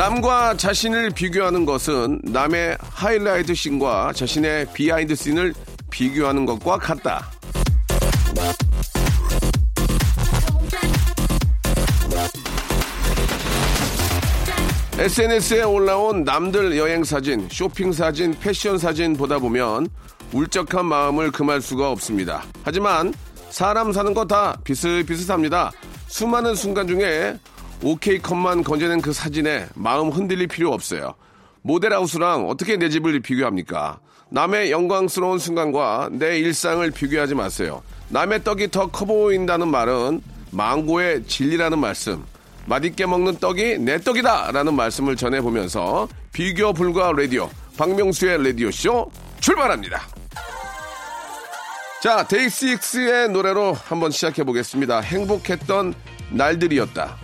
[0.00, 5.52] 남과 자신을 비교하는 것은 남의 하이라이트 scene과 자신의 behind scene을
[5.90, 7.30] 비교하는 것과 같다.
[14.98, 19.86] SNS에 올라온 남들 여행 사진, 쇼핑 사진, 패션 사진 보다 보면
[20.32, 22.44] 울적한 마음을 금할 수가 없습니다.
[22.64, 23.12] 하지만
[23.50, 25.72] 사람 사는 거 다 비슷비슷합니다.
[26.06, 27.38] 수많은 순간 중에
[27.82, 31.14] 오케이 컷만 건져낸 그 사진에 마음 흔들릴 필요 없어요.
[31.62, 33.98] 모델하우스랑 어떻게 내 집을 비교합니까?
[34.30, 37.82] 남의 영광스러운 순간과 내 일상을 비교하지 마세요.
[38.10, 40.20] 남의 떡이 더 커 보인다는 말은
[40.50, 42.24] 망고의 진리라는 말씀.
[42.66, 44.52] 맛있게 먹는 떡이 내 떡이다!
[44.52, 50.06] 라는 말씀을 전해보면서 비교 불가 라디오, 박명수의 라디오쇼 출발합니다.
[52.02, 55.00] 자, 데이식스의 노래로 한번 시작해보겠습니다.
[55.00, 55.94] 행복했던
[56.30, 57.16] 날들이었다.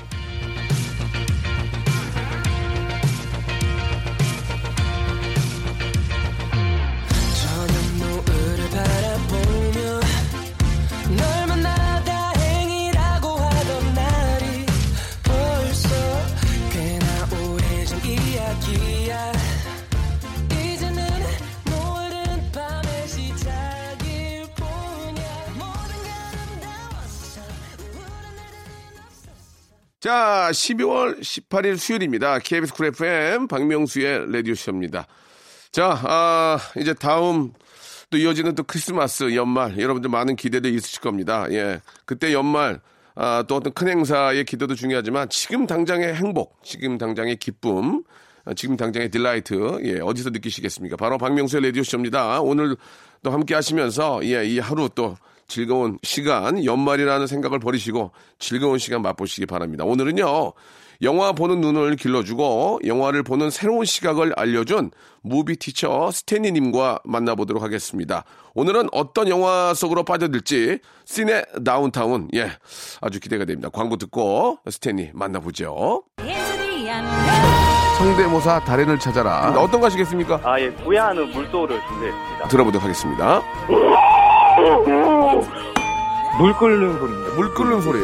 [30.06, 32.38] 자, 12월 18일 수요일입니다.
[32.38, 35.04] KBS 쿨 FM 박명수의 라디오쇼입니다.
[35.72, 37.52] 자, 아, 이제 다음
[38.08, 41.48] 또 이어지는 또 크리스마스 연말 여러분들 많은 기대도 있으실 겁니다.
[41.50, 41.80] 예.
[42.04, 42.78] 그때 연말
[43.16, 48.04] 아, 또 어떤 큰 행사의 기대도 중요하지만 지금 당장의 행복, 지금 당장의 기쁨,
[48.44, 50.96] 아, 지금 당장의 delight, 예, 어디서 느끼시겠습니까?
[50.96, 52.42] 바로 박명수의 라디오쇼입니다.
[52.42, 52.76] 오늘
[53.24, 55.16] 또 함께 하시면서, 예, 이 하루 또
[55.48, 59.84] 즐거운 시간, 연말이라는 생각을 버리시고 즐거운 시간 맛보시기 바랍니다.
[59.84, 60.52] 오늘은요,
[61.02, 64.90] 영화 보는 눈을 길러주고 영화를 보는 새로운 시각을 알려준
[65.22, 68.24] movie teacher 스탠리님과 만나보도록 하겠습니다.
[68.54, 72.50] 오늘은 어떤 영화 속으로 빠져들지 시네 다운타운 예
[73.00, 73.68] 아주 기대가 됩니다.
[73.70, 76.02] 광고 듣고 스탠리 만나보죠.
[77.98, 79.54] 성대모사 달인을 찾아라.
[79.58, 80.40] 어떤 거 하시겠습니까?
[80.44, 82.48] 아, 예, 부야하는 물소를 준비했습니다.
[82.48, 83.42] 들어보도록 하겠습니다.
[86.38, 87.34] 물 끓는 소리입니다.
[87.36, 88.00] 물 끓는 소리.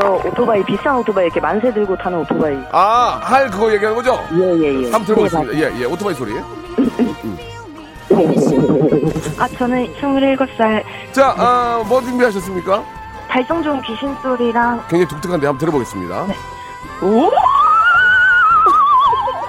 [0.00, 2.56] 저 오토바이 비싼 오토바이 이렇게 만세 들고 타는 오토바이.
[2.72, 4.18] 아, 할 그거 얘기하는 거죠?
[4.32, 4.90] 예 예 예.
[4.90, 5.54] 한번 들어보겠습니다.
[5.58, 6.32] 예, 예, 오토바이 소리.
[9.38, 12.82] 아 저는 27살 자, 아, 뭐 준비하셨습니까?
[13.28, 16.26] 발성 좋은 귀신 소리랑 굉장히 독특한데 한번 들어보겠습니다.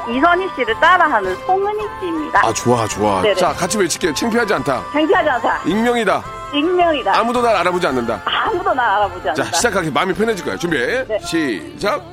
[0.09, 2.41] 이선희 씨를 따라하는 송은희 씨입니다.
[2.45, 3.21] 아, 좋아, 좋아.
[3.21, 3.35] 네네.
[3.35, 4.13] 자, 같이 외칠게요.
[4.13, 4.83] 창피하지 않다.
[4.91, 5.61] 창피하지 않다.
[5.65, 6.23] 익명이다.
[6.53, 7.17] 익명이다.
[7.17, 8.21] 아무도 날 알아보지 않는다.
[8.25, 9.43] 아무도 날 알아보지 않는다.
[9.51, 10.57] 자, 시작하기 마음이 편해질 거야.
[10.57, 10.77] 준비.
[10.77, 11.19] 네.
[11.19, 12.03] 시작.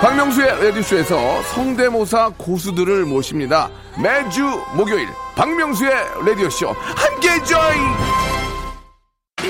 [0.00, 3.70] 박명수의 라디오쇼에서 성대모사 고수들을 모십니다.
[4.02, 5.92] 매주 목요일 박명수의
[6.26, 8.35] 라디오쇼 함께 join.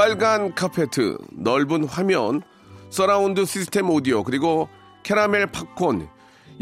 [0.00, 2.40] 빨간 카페트, 넓은 화면,
[2.88, 4.66] 서라운드 시스템 오디오, 그리고
[5.02, 6.08] 캐러멜 팝콘,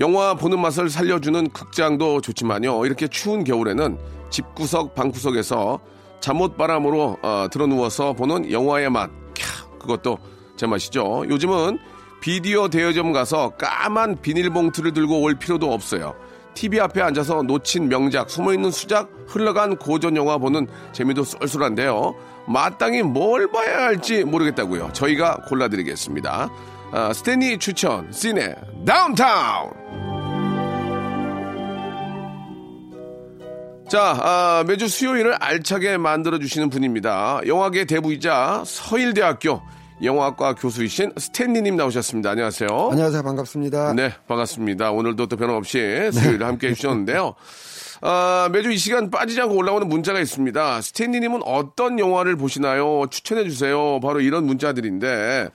[0.01, 2.85] 영화 보는 맛을 살려주는 극장도 좋지만요.
[2.85, 3.97] 이렇게 추운 겨울에는
[4.31, 5.79] 집구석, 방구석에서
[6.19, 9.09] 잠옷 바람으로 어, 들어 누워서 보는 영화의 맛.
[9.35, 10.19] 캬, 그것도
[10.57, 11.23] 제 맛이죠.
[11.29, 11.79] 요즘은
[12.21, 16.17] 비디오 대여점 가서 까만 비닐봉투를 들고 올 필요도 없어요.
[16.59, 22.17] TV 앞에 앉아서 놓친 명작, 숨어있는 수작, 흘러간 고전 영화 보는 재미도 쏠쏠한데요.
[22.49, 24.91] 마땅히 뭘 봐야 할지 모르겠다고요.
[24.93, 26.51] 저희가 골라드리겠습니다.
[26.91, 29.71] 아, 스탠리 추천, 시네, 다운타운!
[33.89, 37.41] 자, 아, 매주 수요일을 알차게 만들어주시는 분입니다.
[37.47, 39.63] 영화계 대부이자 서일대학교
[40.03, 42.31] 영화과 교수이신 스탠리님 나오셨습니다.
[42.31, 42.69] 안녕하세요.
[42.93, 43.23] 안녕하세요.
[43.23, 43.95] 반갑습니다.
[43.95, 44.93] 네, 반갑습니다.
[44.93, 47.35] 오늘도 또 변함없이 수요일 함께 해주셨는데요.
[48.01, 50.81] 아, 매주 이 시간 빠지지 않고 올라오는 문자가 있습니다.
[50.83, 53.07] 스탠리님은 어떤 영화를 보시나요?
[53.11, 53.99] 추천해주세요.
[54.01, 55.49] 바로 이런 문자들인데,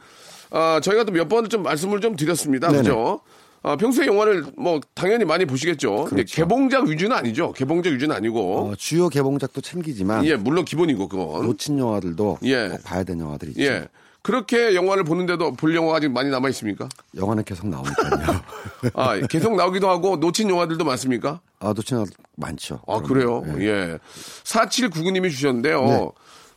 [0.52, 2.68] 아, 저희가 또 몇번좀 말씀을 좀 드렸습니다.
[2.68, 2.80] 네네.
[2.82, 3.22] 그죠?
[3.66, 6.04] 아, 평소에 영화를 뭐 당연히 많이 보시겠죠.
[6.10, 6.36] 그렇죠.
[6.36, 7.54] 개봉작 위주는 아니죠.
[7.54, 8.58] 개봉작 위주는 아니고.
[8.72, 11.46] 어, 주요 개봉작도 챙기지만 예, 물론 기본이고 그건.
[11.46, 12.68] 놓친 영화들도 예.
[12.68, 13.64] 꼭 봐야 되는 영화들이 있죠.
[13.64, 13.88] 예.
[14.24, 16.88] 그렇게 영화를 보는데도 볼 영화가 아직 많이 남아 있습니까?
[17.16, 18.42] 영화는 계속 나오니까요.
[18.96, 21.42] 아, 계속 나오기도 하고 놓친 영화들도 많습니까?
[21.60, 22.80] 아, 놓친 영화 많죠.
[22.88, 23.44] 아, 그러면.
[23.44, 23.60] 그래요?
[23.60, 23.92] 예.
[23.94, 24.00] 예.
[24.46, 25.82] 4799님이 주셨는데요.
[25.86, 26.08] 네.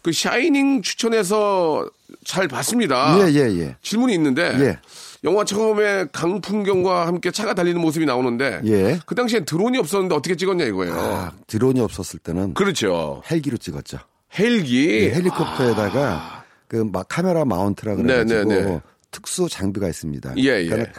[0.02, 1.90] 그 샤이닝 추천해서
[2.24, 3.18] 잘 봤습니다.
[3.18, 3.76] 예, 예, 예.
[3.82, 4.78] 질문이 있는데 예.
[5.24, 9.00] 영화 처음에 강풍경과 함께 차가 달리는 모습이 나오는데 예.
[9.06, 10.94] 그 당시엔 드론이 없었는데 어떻게 찍었냐 이거예요.
[10.94, 13.22] 아, 드론이 없었을 때는 그렇죠.
[13.28, 13.98] 헬기로 찍었죠.
[14.38, 15.06] 헬기.
[15.06, 16.35] 예, 헬리콥터에다가
[16.68, 18.80] 그 막 카메라 마운트라 네, 그래가지고 네, 네.
[19.10, 20.34] 특수 장비가 있습니다.
[20.38, 20.68] 예, 예.
[20.68, 20.92] 그러니까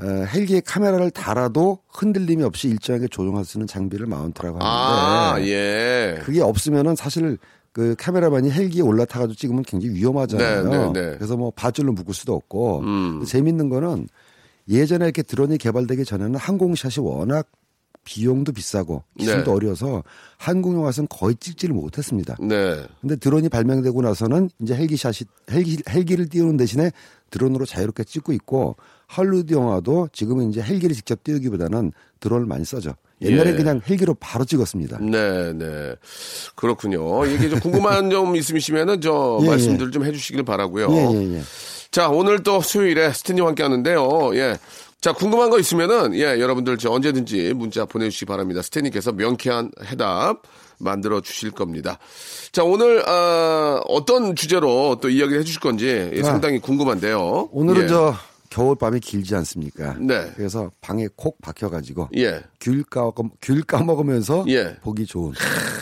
[0.00, 6.20] 어, 헬기에 카메라를 달아도 흔들림이 없이 일정하게 조종할 수 있는 장비를 마운트라고 하는데 아, 예.
[6.24, 7.38] 그게 없으면은 사실
[7.72, 10.64] 그 카메라만이 헬기에 올라타가지고 찍으면 굉장히 위험하잖아요.
[10.64, 11.16] 네, 네, 네.
[11.16, 13.24] 그래서 뭐 바줄로 묶을 수도 없고 음.
[13.24, 14.08] 재밌는 거는
[14.68, 17.48] 예전에 이렇게 드론이 개발되기 전에는 항공샷이 워낙
[18.04, 19.50] 비용도 비싸고 기술도 네.
[19.50, 20.04] 어려워서
[20.36, 22.36] 한국 영화에서는 거의 찍지를 못했습니다.
[22.40, 22.84] 네.
[23.00, 26.90] 근데 드론이 발명되고 나서는 이제 헬기샷이 헬기 헬기를 띄우는 대신에
[27.30, 32.94] 드론으로 자유롭게 찍고 있고 할리우드 영화도 지금은 이제 헬기를 직접 띄우기보다는 드론을 많이 써죠.
[33.22, 33.54] 옛날에 예.
[33.54, 34.98] 그냥 헬기로 바로 찍었습니다.
[35.00, 35.94] 네, 네.
[36.54, 37.24] 그렇군요.
[37.26, 40.88] 이게 좀 궁금한 점 있으시면은 저 예, 말씀들 좀 해주시길 바라고요.
[40.90, 41.42] 예, 예, 예.
[41.90, 44.34] 자, 오늘 또 수요일에 스탠디와 함께 하는데요.
[44.34, 44.58] 예.
[45.04, 48.62] 자, 궁금한 거 있으면은, 예, 여러분들 저 언제든지 문자 보내주시기 바랍니다.
[48.62, 50.40] 스탠디께서 명쾌한 해답
[50.78, 51.98] 만들어 주실 겁니다.
[52.52, 56.24] 자, 오늘, 아, 어떤 주제로 또 이야기를 해 주실 건지 예, 아.
[56.24, 57.50] 상당히 궁금한데요.
[57.52, 57.86] 오늘은 예.
[57.86, 58.14] 저
[58.54, 59.96] 겨울밤이 길지 않습니까?
[59.98, 60.30] 네.
[60.36, 62.40] 그래서 방에 콕 박혀가지고 예.
[62.60, 63.10] 귤 까,
[63.42, 64.76] 귤 까먹으면서 예.
[64.80, 65.32] 보기 좋은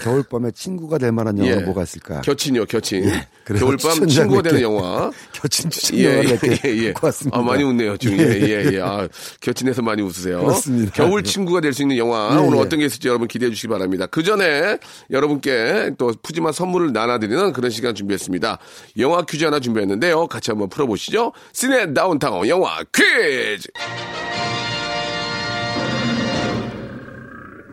[0.03, 1.65] 겨울밤에 친구가 될 만한 영화가 예.
[1.65, 2.23] 뭐가 있을까?
[2.23, 3.05] 겨친이요, 겨친.
[3.45, 5.11] 그래서 겨울밤 친구가 되는 영화.
[5.33, 6.93] 겹친 추천 예, 예, 예, 예.
[6.93, 7.39] 갖고 왔습니다.
[7.39, 8.19] 아, 많이 웃네요, 지금.
[8.19, 8.81] 예, 예, 예.
[8.81, 9.07] 아,
[9.41, 10.41] 곁친에서 많이 웃으세요.
[10.41, 10.93] 그렇습니다.
[10.93, 12.31] 겨울 친구가 될 수 있는 영화.
[12.33, 12.63] 예, 오늘 예.
[12.63, 14.07] 어떤 게 있을지 여러분 기대해 주시기 바랍니다.
[14.07, 14.79] 그 전에
[15.11, 18.59] 여러분께 또 푸짐한 선물을 나눠드리는 그런 시간 준비했습니다.
[18.99, 20.27] 영화 퀴즈 하나 준비했는데요.
[20.29, 21.33] 같이 한번 풀어보시죠.
[21.53, 22.62] 시네 다운타운 영화
[22.93, 23.69] 퀴즈!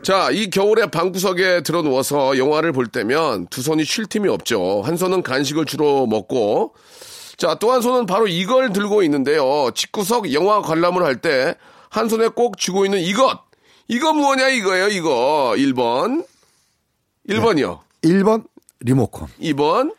[0.03, 4.81] 자, 이 겨울에 방구석에 들어 누워서 영화를 볼 때면 두 손이 쉴 틈이 없죠.
[4.83, 6.73] 한 손은 간식을 주로 먹고,
[7.37, 9.69] 자, 또 한 손은 바로 이걸 들고 있는데요.
[9.75, 11.55] 집구석 영화 관람을 할 때
[11.89, 13.39] 한 손에 꼭 쥐고 있는 이것.
[13.87, 15.53] 이거 뭐냐 이거예요, 이거.
[15.57, 16.23] 1번.
[17.27, 17.79] 1번이요.
[18.03, 18.45] 1번
[18.81, 19.93] 리모컨, 2번,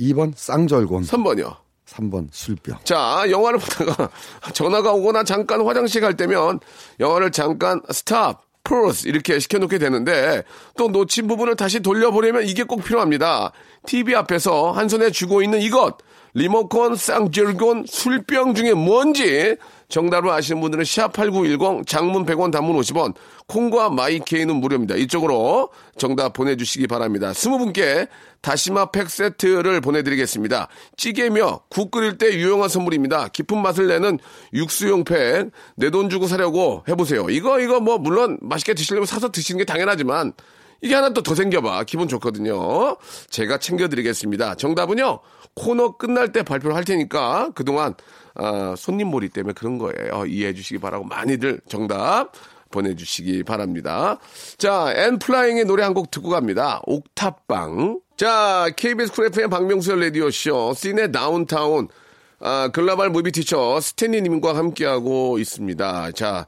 [0.00, 1.56] 2번 쌍절곤, 3번이요.
[1.92, 2.78] 3번 술병.
[2.84, 4.10] 자, 영화를 보다가
[4.52, 6.60] 전화가 오거나 잠깐 화장실 갈 때면
[7.00, 10.44] 영화를 잠깐 stop, pause 이렇게 시켜놓게 되는데
[10.76, 13.52] 또 놓친 부분을 다시 돌려보려면 이게 꼭 필요합니다.
[13.86, 15.98] TV 앞에서 한 손에 쥐고 있는 이것
[16.34, 19.56] 리모컨, 쌍절곤, 술병 중에 뭔지
[19.92, 23.14] 정답을 아시는 분들은 샵8910 장문 100원 단문 50원
[23.46, 24.96] 콩과 마이케이는 무료입니다.
[24.96, 25.68] 이쪽으로
[25.98, 27.32] 정답 보내주시기 바랍니다.
[27.32, 28.08] 20분께
[28.40, 30.68] 다시마 팩 세트를 보내드리겠습니다.
[30.96, 33.28] 찌개며 국 끓일 때 유용한 선물입니다.
[33.28, 34.18] 깊은 맛을 내는
[34.54, 37.28] 육수용 팩 내 돈 주고 사려고 해보세요.
[37.28, 40.32] 이거 이거 뭐 물론 맛있게 드시려면 사서 드시는 게 당연하지만
[40.80, 41.84] 이게 하나 또 더 생겨봐.
[41.84, 42.96] 기분 좋거든요.
[43.30, 44.56] 제가 챙겨드리겠습니다.
[44.56, 45.20] 정답은요.
[45.54, 47.94] 코너 끝날 때 발표를 할 테니까 그동안
[48.34, 50.24] 아, 손님 몰이 때문에 그런 거예요.
[50.26, 52.32] 이해해 주시기 바라고 많이들 정답
[52.70, 54.18] 보내주시기 바랍니다.
[54.56, 56.80] 자, 엔플라잉의 노래 한 곡 듣고 갑니다.
[56.86, 58.00] 옥탑방.
[58.16, 61.88] 자, KBS 쿨 FM 박명수의 라디오쇼, 시네 다운타운,
[62.40, 66.12] 아, 글로벌 movie teacher 스탠리님과 함께하고 있습니다.
[66.12, 66.46] 자,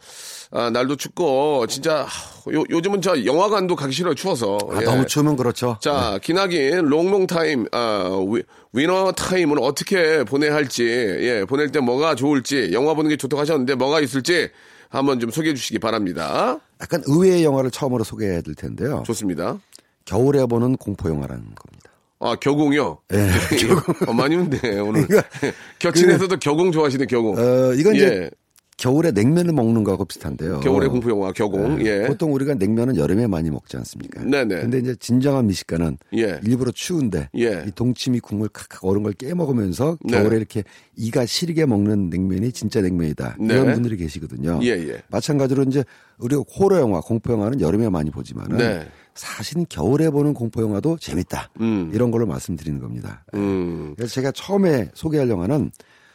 [0.57, 2.07] 아, 날도 춥고, 진짜,
[2.53, 4.57] 요, 요즘은 저 영화관도 가기 싫어요, 추워서.
[4.71, 4.85] 아, 예.
[4.85, 5.77] 너무 추우면 그렇죠.
[5.81, 8.43] 자, 기나긴 long long time, 아, 위,
[8.73, 13.75] winter time은 어떻게 보내야 할지, 예, 보낼 때 뭐가 좋을지, 영화 보는 게 좋다고 하셨는데
[13.75, 14.49] 뭐가 있을지
[14.91, 16.61] 한번 좀 소개해 주시기 바랍니다.
[16.81, 19.03] 약간 의외의 영화를 처음으로 소개해 드릴 텐데요.
[19.07, 19.59] 좋습니다.
[20.05, 21.91] 겨울에 보는 공포 영화라는 겁니다.
[22.21, 22.99] 아, 겨공이요?
[23.13, 23.17] 예,
[24.07, 25.05] 어, 많이 웃네, 오늘.
[25.81, 27.37] 격친에서도 겨공 좋아하시네, 겨공.
[27.37, 28.31] 어, 이건 이제 예.
[28.77, 30.61] 겨울에 냉면을 먹는 거하고 비슷한데요.
[30.61, 31.79] 겨울의 공포 영화 겨공.
[31.79, 31.85] 네.
[31.87, 32.07] 예.
[32.07, 34.23] 보통 우리가 냉면은 여름에 많이 먹지 않습니까?
[34.25, 34.63] 네네.
[34.63, 36.41] 근데 이제 진정한 미식가는 예.
[36.45, 37.65] 일부러 추운데 예.
[37.67, 40.19] 이 동치미 국물 칵칵 얼은 걸 깨먹으면서 네.
[40.19, 40.65] 겨울에 이렇게
[40.97, 43.37] 이가 시리게 먹는 냉면이 진짜 냉면이다.
[43.39, 43.55] 네.
[43.55, 44.61] 이런 분들이 계시거든요.
[44.63, 45.03] 예, 예.
[45.09, 45.85] 마찬가지로 이제
[46.19, 48.89] 우리가 호러 영화, 공포 영화는 여름에 많이 보지만은 네.
[49.15, 51.51] 사실은 겨울에 보는 공포 영화도 재밌다.
[51.61, 51.91] 음.
[51.95, 53.25] 이런 걸로 말씀드리는 겁니다.
[53.35, 53.95] 음.
[53.97, 55.71] 그래서 제가 처음에 소개할 영화는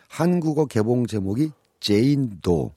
[0.10, 2.74] 한국어 개봉 제목이 제인 도.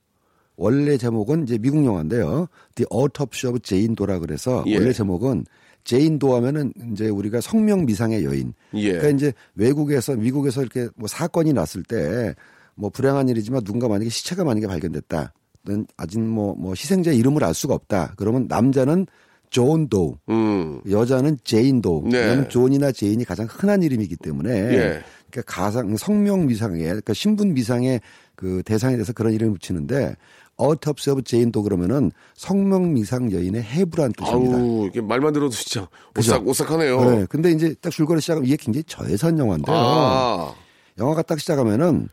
[0.56, 2.46] 원래 제목은 이제 미국 영화인데요.
[2.74, 4.76] The Autopsy of Jane Doe라 그래서 예.
[4.76, 5.46] 원래 제목은
[5.84, 8.52] 제인 도 하면은 이제 우리가 성명 미상의 여인.
[8.74, 8.92] 예.
[8.92, 12.34] 그러니까 이제 외국에서 미국에서 이렇게 뭐 사건이 났을 때
[12.74, 15.32] 뭐 불행한 일이지만 누군가 만약에 시체가 만약에 발견됐다.
[15.64, 18.14] 는 아직 뭐, 뭐 희생자 이름을 알 수가 없다.
[18.16, 19.06] 그러면 남자는
[19.48, 20.80] 존 도우, 음.
[20.90, 22.08] 여자는 제인 도우.
[22.08, 22.18] 네.
[22.18, 25.02] 왜냐면 존이나 제인이 가장 흔한 이름이기 때문에 예.
[25.30, 28.00] 그러니까 가상 성명 미상의 그러니까 신분 미상의
[28.34, 30.16] 그 대상에 대해서 그런 이름을 붙이는데
[30.56, 34.56] Autopsy of Jane Doe 그러면은 성명 미상 여인의 해부란 뜻입니다.
[34.56, 35.88] 아우, 이게 말만 들어도 진짜?
[36.18, 37.10] 오싹 오싹하네요.
[37.10, 37.26] 네.
[37.28, 39.74] 근데 이제 딱 줄거리 시작하면 이게 굉장히 저예산 영화인데요.
[39.76, 40.54] 아.
[40.98, 42.08] 영화가 딱 시작하면은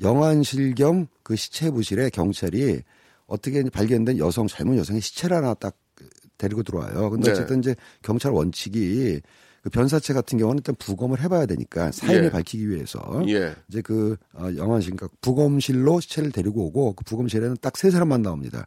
[0.00, 2.82] 영안실 겸 그 시체 부검실에 경찰이
[3.26, 5.76] 어떻게 발견된 여성 젊은 여성의 시체를 하나 딱
[6.36, 7.10] 데리고 들어와요.
[7.10, 7.32] 근데 네.
[7.32, 9.20] 어쨌든 이제 경찰 원칙이
[9.62, 12.30] 그 변사체 같은 경우는 일단 부검을 해봐야 되니까 사인을 예.
[12.30, 13.54] 밝히기 위해서 예.
[13.68, 18.66] 이제 그 어, 영안실 그러니까 부검실로 시체를 데리고 오고 그 부검실에는 딱 세 사람만 나옵니다.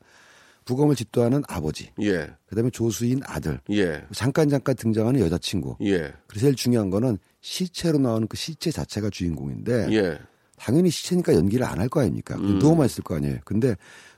[0.63, 2.27] 부검을 집도하는 아버지, 예.
[2.47, 4.03] 그다음에 조수인 아들, 예.
[4.13, 5.75] 잠깐 잠깐 등장하는 여자친구.
[5.83, 6.11] 예.
[6.27, 10.17] 그래서 제일 중요한 거는 시체로 나오는 그 시체 자체가 주인공인데 예.
[10.57, 12.35] 당연히 시체니까 연기를 안 할 거 아닙니까?
[12.37, 12.57] 음.
[12.57, 13.37] 누워만 있을 거 아니에요.
[13.45, 13.75] 근데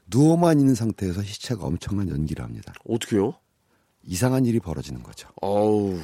[0.09, 2.71] 누워만 있는 상태에서 시체가 엄청난 연기를 합니다.
[2.87, 3.33] 어떻게요?
[4.03, 5.27] 이상한 일이 벌어지는 거죠.
[5.41, 5.97] 아우.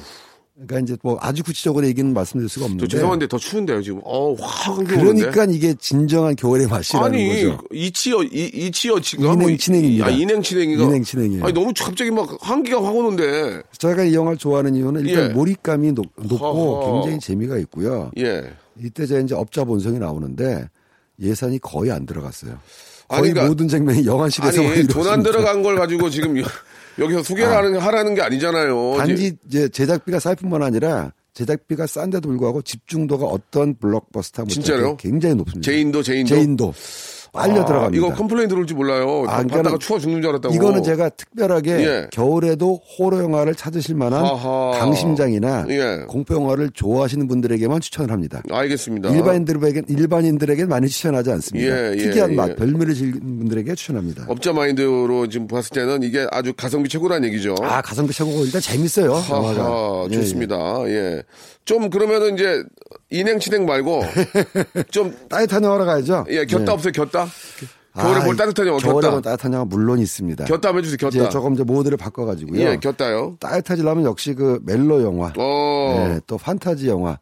[0.54, 4.00] 그러니까 이제 뭐 아주 구체적으로 얘기는 말씀드릴 수가 저 없는데 죄송한데 더 추운데요, 지금.
[4.04, 5.30] 어우, 확 한기 오는데.
[5.30, 7.58] 그러니까 이게 진정한 겨울의 맛이라는 아니, 거죠.
[7.72, 9.32] 이치어, 이, 이치어치가.
[9.32, 10.06] 인행 뭐, 친행입니다.
[10.06, 10.84] 아, 인행친행이가.
[10.84, 11.44] 인행친행이에요.
[11.44, 13.62] 아니, 너무 갑자기 막 한기가 확 오는데.
[13.78, 15.32] 제가 이 영화를 좋아하는 이유는 일단 예.
[15.34, 16.92] 몰입감이 높, 고.
[17.02, 18.12] 굉장히 재미가 있고요.
[18.18, 18.44] 예.
[18.80, 20.68] 이때 제가 이제 업자 본성이 나오는데
[21.20, 22.52] 예산이 거의 안 들어갔어요.
[23.08, 25.30] 거의 아니, 그러니까- 모든 장면이 영안실에서만 아니, 돈안 이루어집니다.
[25.32, 26.36] 들어간 걸 가지고 지금
[26.98, 27.58] 여- 여기서 소개를 아.
[27.58, 28.94] 하는, 하라는 게 아니잖아요.
[28.98, 34.96] 단지 이제 제작비가 쌀 뿐만 아니라 제작비가 싼데도 불구하고 집중도가 어떤 블록버스터 진짜요?
[34.98, 35.68] 굉장히 높습니다.
[35.70, 36.28] 제인도, 제인도.
[36.34, 36.74] 제인도
[37.34, 37.96] 빨려 아, 들어갑니다.
[38.06, 39.24] 이거 complain 들어올지 몰라요.
[39.26, 40.54] 아, 받다가 그러니까는 추워 죽는 줄 알았다고.
[40.54, 42.06] 이거는 제가 특별하게 예.
[42.12, 44.70] 겨울에도 호러 영화를 찾으실 만한 하하.
[44.78, 46.04] 강심장이나 예.
[46.08, 48.40] 공포 영화를 좋아하시는 분들에게만 추천을 합니다.
[48.48, 49.10] 알겠습니다.
[49.10, 51.68] 일반인들에게 일반인들에게 많이 추천하지 않습니다.
[51.68, 52.54] 예, 예, 특이한 맛, 예.
[52.54, 54.26] 별미를 즐기는 분들에게 추천합니다.
[54.28, 57.56] 업자 마인드로 지금 봤을 때는 이게 아주 가성비 최고라는 얘기죠.
[57.62, 59.12] 아 가성비 최고고 일단 재밌어요.
[59.12, 60.56] 하하, 예, 좋습니다.
[60.86, 61.22] 예.
[61.64, 62.62] 좀 그러면은 이제
[63.14, 64.02] 인행 진행 말고
[64.90, 65.28] 좀 예.
[65.28, 66.24] 따뜻한 영화로 가야죠.
[66.30, 66.72] 예, 곁다 네.
[66.72, 67.26] 없어요, 곁다?
[67.96, 69.10] 겨울에 아, 볼 따뜻한 영화, 겨울에 곁다.
[69.12, 70.44] 볼 따뜻한 영화 물론 있습니다.
[70.46, 71.16] 곁다 한번 해주세요, 곁다.
[71.16, 72.60] 이제 조금 이제 모드를 바꿔가지고요.
[72.60, 73.36] 예, 곁다요.
[73.38, 76.10] 따뜻해지려면 역시 그 멜로 영화, 어.
[76.14, 77.18] 예, 또 판타지 영화.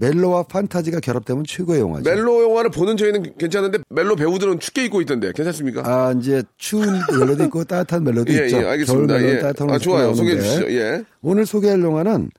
[0.00, 2.08] 멜로와 판타지가 결합되면 최고의 영화죠.
[2.08, 5.82] 멜로 영화를 보는 저희는 괜찮은데 멜로 배우들은 춥게 입고 있던데 괜찮습니까?
[5.84, 8.58] 아 이제 추운 멜로도 있고 따뜻한 멜로도 예, 있죠.
[8.62, 9.14] 예, 알겠습니다.
[9.14, 9.40] 겨울 멜로 예.
[9.40, 10.14] 따뜻한 아, 좋아요.
[10.14, 10.70] 소개해 주시죠.
[10.70, 11.02] 예.
[11.20, 12.30] 오늘 소개할 영화는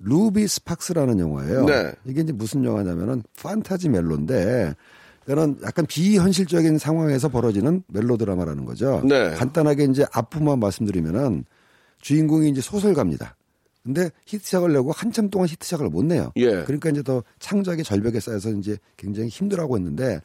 [0.00, 1.64] 루비 스팍스라는 영화예요.
[1.66, 1.92] 네.
[2.04, 4.74] 이게 이제 무슨 영화냐면은 판타지 멜로인데
[5.24, 9.00] 그는 약간 비현실적인 상황에서 벌어지는 멜로 드라마라는 거죠.
[9.04, 9.30] 네.
[9.30, 11.44] 간단하게 이제 앞부만 말씀드리면은
[12.00, 13.36] 주인공이 이제 소설가입니다.
[13.82, 16.32] 근데 히트작을 내고 한참 동안 히트작을 못 내요.
[16.36, 16.62] 예.
[16.64, 20.20] 그러니까 이제 더 창작의 절벽에 쌓여서 이제 굉장히 힘들어하고 있는데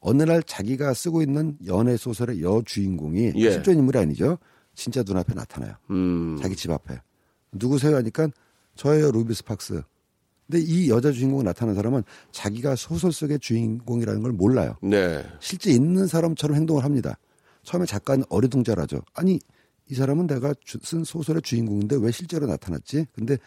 [0.00, 3.50] 어느 날 자기가 쓰고 있는 연애 소설의 여 주인공이 예.
[3.52, 4.38] 실존 인물이 아니죠.
[4.74, 5.74] 진짜 눈앞에 나타나요.
[5.90, 6.38] 음.
[6.42, 7.00] 자기 집 앞에.
[7.52, 8.28] 누구세요 하니까
[8.76, 9.82] 저예요 루비 스 팍스.
[10.46, 12.02] 근데 이 여자 주인공이 나타난 사람은
[12.32, 14.76] 자기가 소설 속의 주인공이라는 걸 몰라요.
[14.82, 15.24] 네.
[15.40, 17.18] 실제 있는 사람처럼 행동을 합니다.
[17.62, 19.00] 처음에 작가는 어리둥절하죠.
[19.14, 19.38] 아니
[19.88, 23.06] 이 사람은 내가 주- 쓴 소설의 주인공인데 왜 실제로 나타났지?
[23.14, 23.38] 근데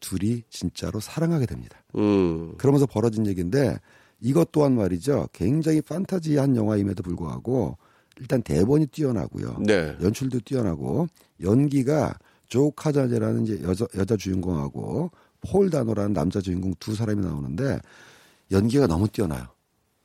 [0.00, 1.82] 둘이 진짜로 사랑하게 됩니다.
[1.96, 2.54] 음.
[2.58, 3.78] 그러면서 벌어진 얘기인데
[4.20, 5.28] 이것 또한 말이죠.
[5.32, 7.78] 굉장히 판타지한 영화임에도 불구하고
[8.20, 9.58] 일단 대본이 뛰어나고요.
[9.66, 9.96] 네.
[10.02, 11.06] 연출도 뛰어나고
[11.40, 12.18] 연기가
[12.52, 17.80] 조 카자제라는 이제 여자 여자 주인공하고 폴 다노라는 남자 주인공 두 사람이 나오는데
[18.50, 19.46] 연기가 너무 뛰어나요.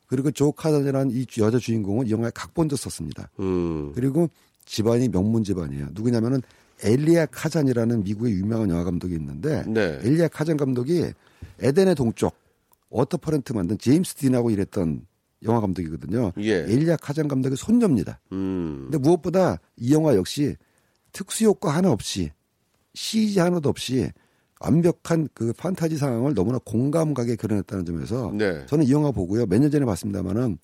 [0.05, 3.29] 그리고 조 카자제라는 이 주- 여자 주인공은 이 영화에 각본도 썼습니다.
[3.41, 3.91] 음.
[3.93, 4.29] 그리고
[4.65, 5.89] 집안이 명문 집안이에요.
[5.91, 6.41] 누구냐면은
[6.83, 9.99] 엘리아 카잔이라는 미국의 유명한 영화 감독이 있는데 네.
[10.03, 11.03] 엘리아 카잔 감독이
[11.59, 12.33] 에덴의 동쪽
[12.89, 15.05] 워터프론트 만든 제임스 딘하고 일했던
[15.43, 16.31] 영화 감독이거든요.
[16.39, 16.59] 예.
[16.65, 18.21] 엘리아 카잔 감독의 손녀입니다.
[18.31, 18.83] 음.
[18.83, 20.55] 근데 무엇보다 이 영화 역시
[21.11, 22.31] 특수 효과 하나 없이
[23.01, 24.09] CG 하나도 없이
[24.59, 28.65] 완벽한 그 판타지 상황을 너무나 공감 가게 그려냈다는 점에서 네.
[28.65, 29.45] 저는 이 영화 보고요.
[29.45, 30.57] 몇 년 전에 봤습니다만은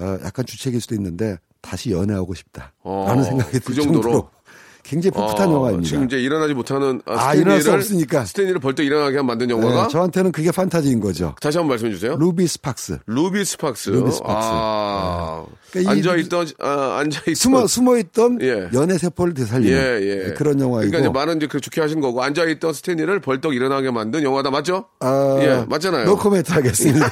[0.00, 4.02] 어, 약간 주책일 수도 있는데 다시 연애하고 싶다라는 어, 생각이 들 그 정도로?
[4.02, 4.30] 정도로
[4.88, 5.86] 굉장히 풋풋한 어, 영화입니다.
[5.86, 8.24] 지금 이제 일어나지 못하는 아, 아, 일어날 수 없으니까.
[8.24, 11.34] 스탠리를 벌떡 일어나게 만든 영화가 네, 저한테는 그게 판타지인 거죠.
[11.42, 12.16] 다시 한번 말씀해 주세요.
[12.16, 13.00] 루비 스팍스.
[13.06, 13.90] 루비 스팍스.
[13.90, 14.22] 루비 스팍스.
[14.24, 17.34] 아, 그러니까 이 앉아 있던, 아, 앉아 있던.
[17.34, 18.70] 숨어 숨어 있던 예.
[18.72, 20.32] 연애 세포를 되살리는 예, 예.
[20.32, 20.90] 그런 영화이고.
[20.90, 24.50] 그러니까 이제 말은 이제 그 좋게 하신 거고, 앉아 있던 스탠리를 벌떡 일어나게 만든 영화다,
[24.50, 24.86] 맞죠?
[25.00, 26.06] 아, 예, 맞잖아요.
[26.06, 27.10] 노 코멘트 하겠습니다.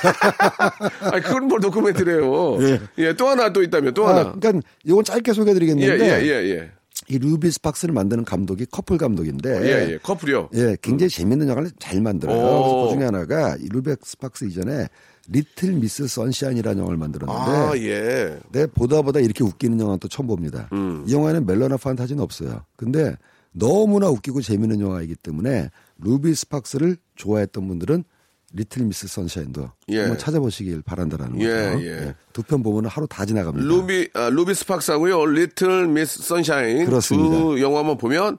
[1.13, 2.81] 아니, 그건 뭘 도큐멘터리예요 예.
[2.99, 3.13] 예.
[3.13, 4.33] 또 하나 또 있다면, 또 아, 하나.
[4.33, 6.71] 그러니까 이건 짧게 예, 소개해 드리겠는데 예, 예, 예.
[7.09, 9.99] 이 루비 스팍스를 만드는 감독이 커플 감독인데 예, 예.
[9.99, 10.49] 커플이요.
[10.55, 12.37] 예, 굉장히 재밌는 영화를 잘 만들어요.
[12.37, 12.41] 오.
[12.43, 14.89] 그래서 그 중에 하나가 이 루비 스팍스 이전에
[15.29, 18.39] 리틀 미스 선샤인이라는 영화를 만들었는데 아, 예.
[18.51, 20.69] 내 보다 보다 이렇게 웃기는 영화 또 처음 봅니다.
[20.73, 21.05] 음.
[21.07, 22.65] 이 영화에는 멜로나 판타지는 없어요.
[22.77, 23.17] 근데
[23.53, 28.05] 너무나 웃기고 재밌는 영화이기 때문에 루비 스팍스를 좋아했던 분들은
[28.57, 30.01] 리틀 미스 선샤인도 예.
[30.01, 31.85] 한번 찾아보시길 바란다라는 예, 거죠.
[31.87, 32.15] 예.
[32.33, 33.67] 두 편 보면 하루 다 지나갑니다.
[33.67, 35.27] 루비, 아, 루비 스팍스하고요.
[35.27, 36.87] 리틀 미스 선샤인.
[36.87, 37.37] 그렇습니다.
[37.37, 38.39] 두 영화만 보면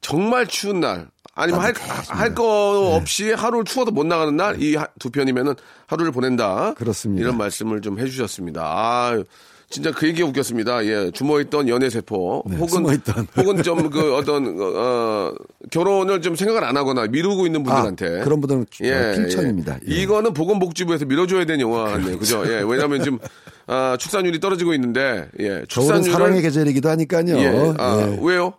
[0.00, 1.08] 정말 추운 날.
[1.34, 1.74] 아니면 할,
[2.08, 5.54] 할거 없이 하루를 추워도 못 나가는 날, 이 두 편이면은
[5.86, 6.72] 하루를 보낸다.
[6.74, 7.22] 그렇습니다.
[7.22, 8.62] 이런 말씀을 좀 해주셨습니다.
[8.64, 9.22] 아,
[9.68, 10.84] 진짜 그 얘기 웃겼습니다.
[10.86, 12.42] 예, 죽어있던 연애 세포.
[12.46, 13.26] 혹은, 네, 숨어있던.
[13.36, 15.32] 혹은 좀 그 어떤, 어,
[15.70, 18.20] 결혼을 좀 생각을 안 하거나 미루고 있는 분들한테.
[18.20, 19.78] 아, 그런 분들은 예, 필천입니다.
[19.88, 19.92] 예.
[19.92, 20.02] 예.
[20.02, 22.16] 이거는 보건복지부에서 밀어줘야 되는 영화 같네요.
[22.18, 22.44] 그죠?
[22.46, 22.62] 예.
[22.66, 23.18] 왜냐하면 지금
[23.66, 25.64] 아, 출산율이 떨어지고 있는데, 예.
[25.66, 27.36] 출산율을 사랑의 계절이기도 하니까요.
[27.36, 27.74] 예.
[27.78, 28.18] 아, 예.
[28.22, 28.54] 왜요?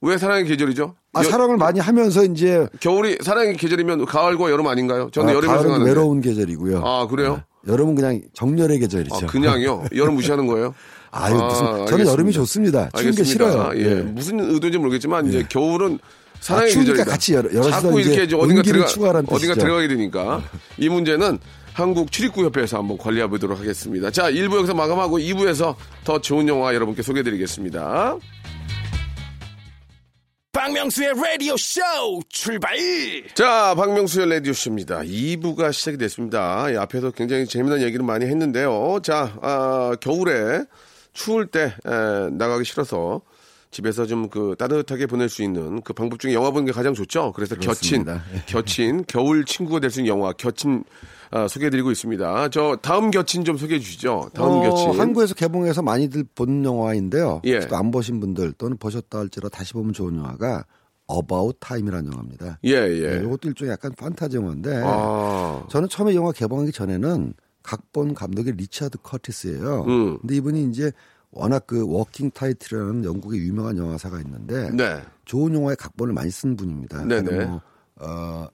[0.00, 0.96] 왜 사랑의 계절이죠?
[1.12, 5.08] 아, 여- 사랑을 많이 하면서 이제 겨울이 사랑의 계절이면 가을과 여름 아닌가요?
[5.12, 5.88] 저는 아, 여름을 생각하는데.
[5.88, 6.82] 외로운 계절이고요.
[6.84, 7.42] 아, 그래요?
[7.66, 9.14] 여름은 그냥 정렬의 계절이죠.
[9.14, 9.84] 아, 그냥요?
[9.94, 10.74] 여름 무시하는 거예요?
[11.12, 12.12] 아유, 무슨 저는 알겠습니다.
[12.12, 12.90] 여름이 좋습니다.
[12.96, 13.24] 추운 게.
[13.24, 13.70] 싫어요.
[13.76, 13.80] 예.
[13.80, 13.94] 예.
[14.02, 15.98] 무슨 의도인지 모르겠지만 이제 겨울은
[16.40, 17.10] 사랑의 아, 추우니까 계절이다.
[17.10, 19.54] 같이 여러- 여럿이서 자꾸 이렇게 이제 어딘가 들어가 어딘가.
[19.54, 20.42] 들어가게 되니까
[20.78, 21.38] 이 문제는
[21.74, 24.10] 한국 출입구 협회에서 한번 관리해 보도록 하겠습니다.
[24.10, 28.16] 자, 1부 여기서 마감하고 2부에서 더 좋은 영화 여러분께 소개해 드리겠습니다.
[30.52, 31.80] 박명수의 라디오 쇼
[32.28, 32.76] 출발
[33.34, 35.00] 자, 박명수의 라디오 쇼입니다.
[35.00, 36.68] 2부가 시작이 됐습니다.
[36.70, 39.00] 이 앞에서 굉장히 재미난 얘기를 많이 했는데요.
[39.02, 40.64] 자, 아, 겨울에
[41.14, 43.22] 추울 때 에, 나가기 싫어서
[43.70, 47.32] 집에서 좀 그 따뜻하게 보낼 수 있는 그 방법 중에 영화 보는 게 가장 좋죠.
[47.32, 48.22] 그래서 그렇습니다.
[48.22, 50.84] 곁친, 곁친, 겨울 친구가 될 수 있는 영화, 곁친
[51.32, 52.50] 아, 소개해드리고 있습니다.
[52.50, 54.30] 저 다음 곁친 좀 소개해 주시죠.
[54.34, 55.00] 다음 어, 곁친.
[55.00, 57.40] 한국에서 개봉해서 많이들 본 영화인데요.
[57.46, 57.60] 예.
[57.72, 60.66] 안 보신 분들 또는 보셨다 할지라 다시 보면 좋은 영화가
[61.10, 62.58] About Time이라는 영화입니다.
[62.64, 63.18] 예, 예.
[63.18, 68.98] 네, 이것도 일종의 약간 판타지 영화인데 아, 저는 처음에 영화 개봉하기 전에는 각본 감독이 리차드
[69.02, 69.84] 커티스예요.
[69.88, 70.18] 음.
[70.20, 70.92] 근데 이분이 이제
[71.30, 75.00] 워낙 그 워킹 타이틀이라는 영국의 유명한 영화사가 있는데 네.
[75.24, 77.06] 좋은 영화의 각본을 많이 쓴 분입니다.
[77.06, 77.46] 네네.
[77.46, 77.62] 뭐,
[77.96, 78.46] 어,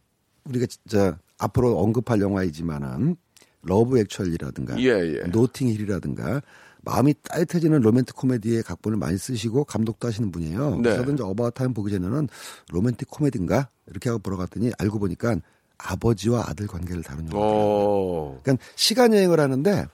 [0.45, 3.17] 우리가 진짜 앞으로 언급할 영화이지만은
[3.63, 5.21] 러브 액츄얼리라든가 예, 예.
[5.31, 6.43] 노팅 힐이라든가
[6.83, 10.77] 마음이 따뜻해지는 로맨틱 코미디의 각본을 많이 쓰시고 감독도 하시는 분이에요.
[10.77, 10.97] 네.
[10.97, 12.29] 그래서 이제 어바웃 타임 보기 전에는
[12.71, 15.37] 로맨틱 코미디인가 이렇게 하고 보러 갔더니 알고 보니까
[15.77, 17.45] 아버지와 아들 관계를 다루는 영화.
[17.47, 19.87] 어, 그러니까 시간 여행을 하는데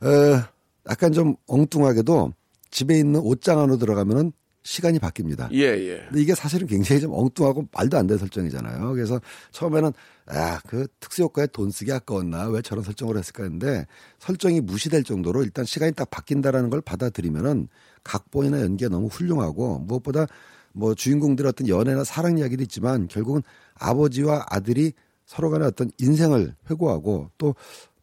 [0.00, 0.42] 어,
[0.88, 2.32] 약간 좀 엉뚱하게도
[2.70, 4.32] 집에 있는 옷장 안으로 들어가면은
[4.66, 5.50] 시간이 바뀝니다.
[5.52, 5.98] 예, 예.
[6.08, 8.92] 근데 이게 사실은 굉장히 좀 엉뚱하고 말도 안 되는 설정이잖아요.
[8.94, 9.20] 그래서
[9.52, 9.92] 처음에는
[10.26, 12.48] 아, 그 특수 효과에 돈 쓰기 아까웠나?
[12.48, 13.86] 왜 저런 설정을 했을까 했는데
[14.18, 17.68] 설정이 무시될 정도로 일단 시간이 딱 바뀐다라는 걸 받아들이면은
[18.02, 20.26] 각본이나 연기가 너무 훌륭하고 무엇보다
[20.72, 23.42] 뭐 주인공들의 어떤 연애나 사랑 이야기도 있지만 결국은
[23.74, 24.92] 아버지와 아들이
[25.26, 27.54] 서로 간의 어떤 인생을 회고하고 또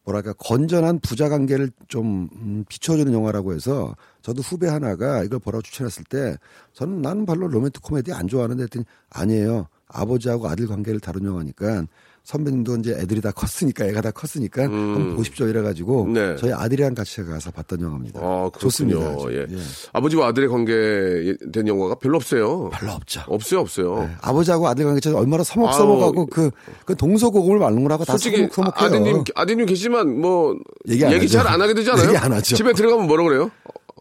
[0.04, 6.04] 뭐랄까 건전한 부자 관계를 좀 음, 비춰주는 영화라고 해서 저도 후배 하나가 이걸 보라고 추천했을
[6.04, 6.36] 때
[6.72, 9.68] 저는 나는 별로 로맨틱 코미디 안 좋아하는데 했더니 아니에요.
[9.88, 11.86] 아버지하고 아들 관계를 다룬 영화니까
[12.24, 16.36] 선배님도 이제 애들이 다 컸으니까 애가 다 컸으니까 한번 보십시오 이래가지고 네.
[16.36, 18.18] 저희 아들이랑 같이 가서 봤던 영화입니다.
[18.22, 18.50] 아.
[18.58, 18.98] 좋습니다.
[19.30, 19.40] 예.
[19.40, 19.56] 예.
[19.92, 22.70] 아버지와 아들의 관계 된 영화가 별로 없어요.
[22.70, 23.20] 별로 없죠.
[23.26, 23.98] 없어요, 없어요.
[24.04, 24.10] 네.
[24.22, 26.50] 아버지하고 아들 관계처럼 얼마나 서먹서먹하고 그,
[26.86, 28.86] 그 동서고금을 말는 거라고 다 솔직히 서먹 서먹해요.
[29.02, 30.56] 아드님 아드님 계시지만 뭐
[30.88, 31.28] 얘기 안 얘기.
[31.28, 32.06] 잘 안 하게 되지 않아요?
[32.08, 32.56] 얘기 안 하죠.
[32.56, 33.50] 집에 들어가면 뭐라 그래요?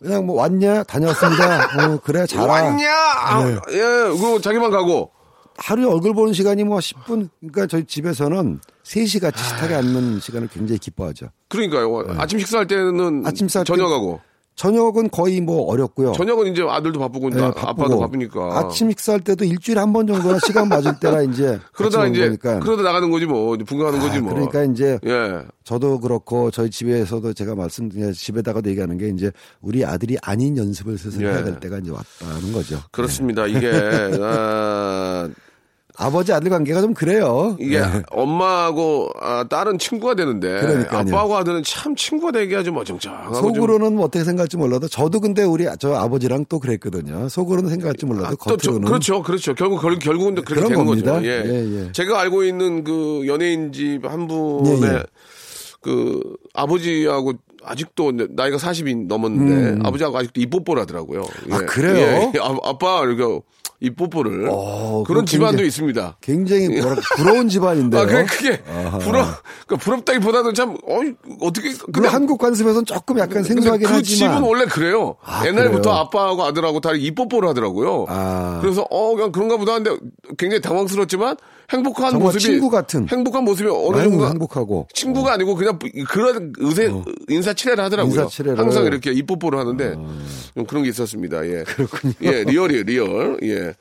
[0.01, 1.65] 그냥 뭐 왔냐 다녀왔습니다.
[1.93, 2.45] 어, 그래 잘와.
[2.47, 2.89] 왔냐?
[2.89, 3.57] 아, 네.
[3.73, 3.79] 예,
[4.11, 5.11] 그리고 자기만 가고.
[5.57, 9.47] 하루에 얼굴 보는 시간이 뭐 10분, 그러니까 저희 집에서는 3시 같이 아.
[9.47, 11.27] 식탁에 앉는 시간을 굉장히 기뻐하죠.
[11.49, 12.05] 그러니까요.
[12.17, 13.29] 아침 식사할 때는 네.
[13.29, 14.19] 아침 식사할 때- 저녁하고.
[14.55, 16.11] 저녁은 거의 뭐 어렵고요.
[16.13, 17.99] 저녁은 이제 아들도 바쁘고 네, 아빠도 바쁘고.
[18.01, 18.57] 바쁘니까.
[18.59, 22.59] 아침 식사할 때도 일주일에 한 번 정도는 시간 맞을 때라 이제 그러다 이제 거니까.
[22.59, 23.57] 그러다 나가는 거지 뭐.
[23.57, 24.33] 분가하는 거지 아, 뭐.
[24.33, 25.41] 그러니까 이제 예.
[25.63, 31.23] 저도 그렇고 저희 집에서도 제가 말씀드린 집에다가도 얘기하는 게 이제 우리 아들이 아닌 연습을 슬슬
[31.23, 31.29] 예.
[31.29, 32.79] 해야 될 때가 이제 왔다는 거죠.
[32.91, 33.47] 그렇습니다.
[33.47, 33.71] 이게
[34.21, 35.29] 아,
[35.95, 37.55] 아버지 아들 관계가 좀 그래요.
[37.59, 37.85] 이게 네.
[38.11, 40.99] 엄마하고 아, 딸은 친구가 되는데 그러니까요.
[41.01, 45.43] 아빠하고 아들은 참 친구가 되기가 좀 어정쩡하고 좀 속으로는 뭐 어떻게 생각할지 몰라도 저도 근데
[45.43, 47.29] 우리 저 아버지랑 또 그랬거든요.
[47.29, 49.53] 속으로는 생각할지 몰라도 아, 또 저- 겉으로는 그렇죠, 그렇죠.
[49.53, 51.13] 결국 결- 결국은 그렇게 그런 되는 겁니다.
[51.13, 51.27] 거죠.
[51.27, 51.43] 예.
[51.45, 51.91] 예, 예.
[51.91, 55.03] 제가 알고 있는 그 연예인 집 한 분의 예, 예.
[55.81, 56.21] 그
[56.53, 61.21] 아버지하고 아직도 나이가 40이 넘었는데 아버지하고 아직도 입뽀뽀를 하더라고요.
[61.47, 61.53] 음.
[61.53, 62.31] 아, 그래요?
[62.35, 62.39] 예.
[62.39, 63.39] 아, 아빠 이렇게
[63.83, 66.17] 입뽀뽀를 어, 그런 집안도 굉장히- 있습니다.
[66.21, 67.99] 굉장히 뭐라 부러 운 집안인데요.
[68.01, 68.61] 아, 그게, 그게
[69.03, 69.25] 부러,
[69.67, 74.47] 그러니까 부럽다기보다는 참, 어이, 어떻게, 물론 근데 한국 관습에서는 조금 약간 생소하긴 그 하지만 집은
[74.47, 75.17] 원래 그래요.
[75.23, 75.95] 아, 옛날부터 그래요?
[75.97, 78.05] 아빠하고 아들하고 다 입뽀뽀를 하더라고요.
[78.07, 78.59] 아.
[78.61, 79.97] 그래서 어 그냥 그런가 보다 하는데
[80.37, 81.35] 굉장히 당황스럽지만
[81.73, 83.07] 행복한 모습이 친구 같은.
[83.09, 86.91] 행복한 모습이 어느 정도 행복하고 친구가 아니고 그냥 그런 의세
[87.29, 88.13] 인사치레를 하더라고요.
[88.13, 88.59] 인사치레를.
[88.59, 88.63] 어.
[88.63, 89.95] 항상 이렇게 입뽀뽀를 하는데
[90.55, 91.45] 좀 그런 게 있었습니다.
[91.47, 91.63] 예.
[91.63, 92.13] 그렇군요.
[92.21, 93.39] 예, 리얼이에요, 리얼.
[93.43, 93.73] 예.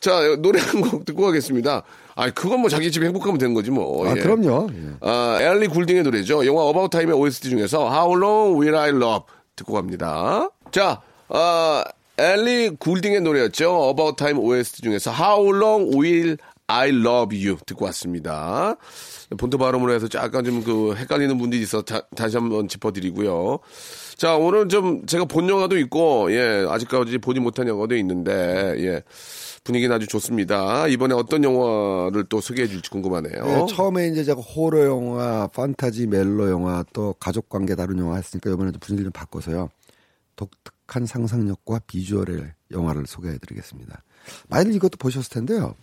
[0.00, 1.82] 자, 노래 한 곡 듣고 가겠습니다.
[2.14, 4.06] 아, 그건 뭐 자기 집에 행복하면 되는 거지 뭐.
[4.08, 4.20] 아 예.
[4.20, 4.68] 그럼요.
[4.72, 4.90] 예.
[5.00, 6.44] 아, 엘리 굴딩의 노래죠.
[6.46, 9.24] 영화 어바웃 타임의 OST 중에서 How Long Will I Love
[9.56, 10.50] 듣고 갑니다.
[10.70, 11.84] 자, 아,
[12.20, 13.90] 엘리 굴딩의 노래였죠.
[13.90, 16.36] About Time OST 중에서 How Long Will
[16.70, 18.76] I Love You 듣고 왔습니다.
[19.38, 23.58] 본토 발음으로 해서 약간 좀 그 헷갈리는 분들이 있어 다, 다시 한번 짚어드리고요.
[24.16, 29.02] 자, 오늘 좀 제가 본 영화도 있고, 예, 아직까지 보지 못한 영화도 있는데, 예,
[29.64, 30.88] 분위기는 아주 좋습니다.
[30.88, 33.44] 이번에 어떤 영화를 또 소개해 줄지 궁금하네요.
[33.44, 38.50] 네, 처음에 이제 제가 호러 영화, 판타지 멜로 영화, 또 가족 관계 다룬 영화 했으니까
[38.50, 39.70] 이번에 좀 분위기를 좀 바꿔서요.
[40.36, 44.02] 독특한 상상력과 비주얼의 영화를 소개해 드리겠습니다.
[44.48, 45.74] 많이들 이것도 보셨을 텐데요.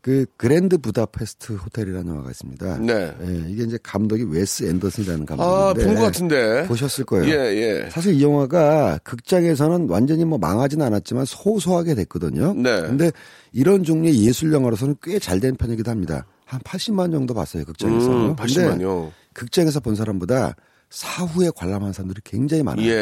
[0.00, 2.78] 그 그랜드 부다페스트 호텔이라는 영화가 있습니다.
[2.78, 3.12] 네.
[3.20, 5.36] 예, 이게 이제 감독이 웨스 앤더슨이라는 아,
[5.74, 6.66] 감독인데 본것 같은데.
[6.68, 7.26] 보셨을 거예요.
[7.26, 7.90] 예, 예.
[7.90, 12.54] 사실 이 영화가 극장에서는 완전히 뭐 망하진 않았지만 소소하게 됐거든요.
[12.54, 12.80] 네.
[12.82, 13.10] 근데
[13.52, 16.26] 이런 종류의 예술 영화로서는 꽤 잘 된 편이기도 합니다.
[16.44, 18.06] 한 80만 정도 봤어요, 극장에서.
[18.10, 19.10] 음, 근데 80만요.
[19.34, 20.54] 극장에서 본 사람보다
[20.90, 22.86] 사후에 관람한 사람들이 굉장히 많아요.
[22.86, 22.92] 예,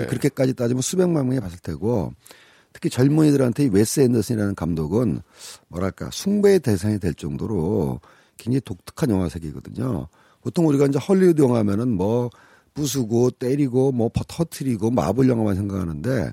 [0.00, 0.06] 예.
[0.06, 2.12] 그렇게까지 따지면 수백만 명이 봤을 테고
[2.76, 5.22] 특히 젊은이들한테 이 웨스 앤더슨이라는 감독은
[5.68, 8.00] 뭐랄까 숭배의 대상이 될 정도로
[8.36, 10.08] 굉장히 독특한 영화색이거든요.
[10.42, 12.28] 보통 우리가 이제 헐리우드 영화면은 뭐
[12.74, 16.32] 부수고 때리고 뭐 터트리고 마블 영화만 생각하는데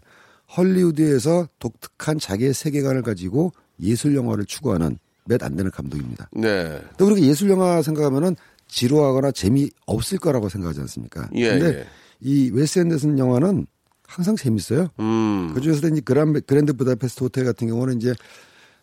[0.57, 6.29] 헐리우드에서 독특한 자기의 세계관을 가지고 예술 영화를 추구하는 몇 안 되는 감독입니다.
[6.33, 6.81] 네.
[6.97, 8.35] 또 우리가 예술 영화 생각하면은
[8.67, 11.29] 지루하거나 재미 없을 거라고 생각하지 않습니까?
[11.35, 11.85] 예, 근데 예.
[12.19, 13.65] 이 웨스 앤더슨 영화는
[14.07, 14.89] 항상 재밌어요.
[14.99, 15.51] 음.
[15.53, 18.13] 그 중에서도 이제 그란, 그랜드 부다페스트 호텔 같은 경우는 이제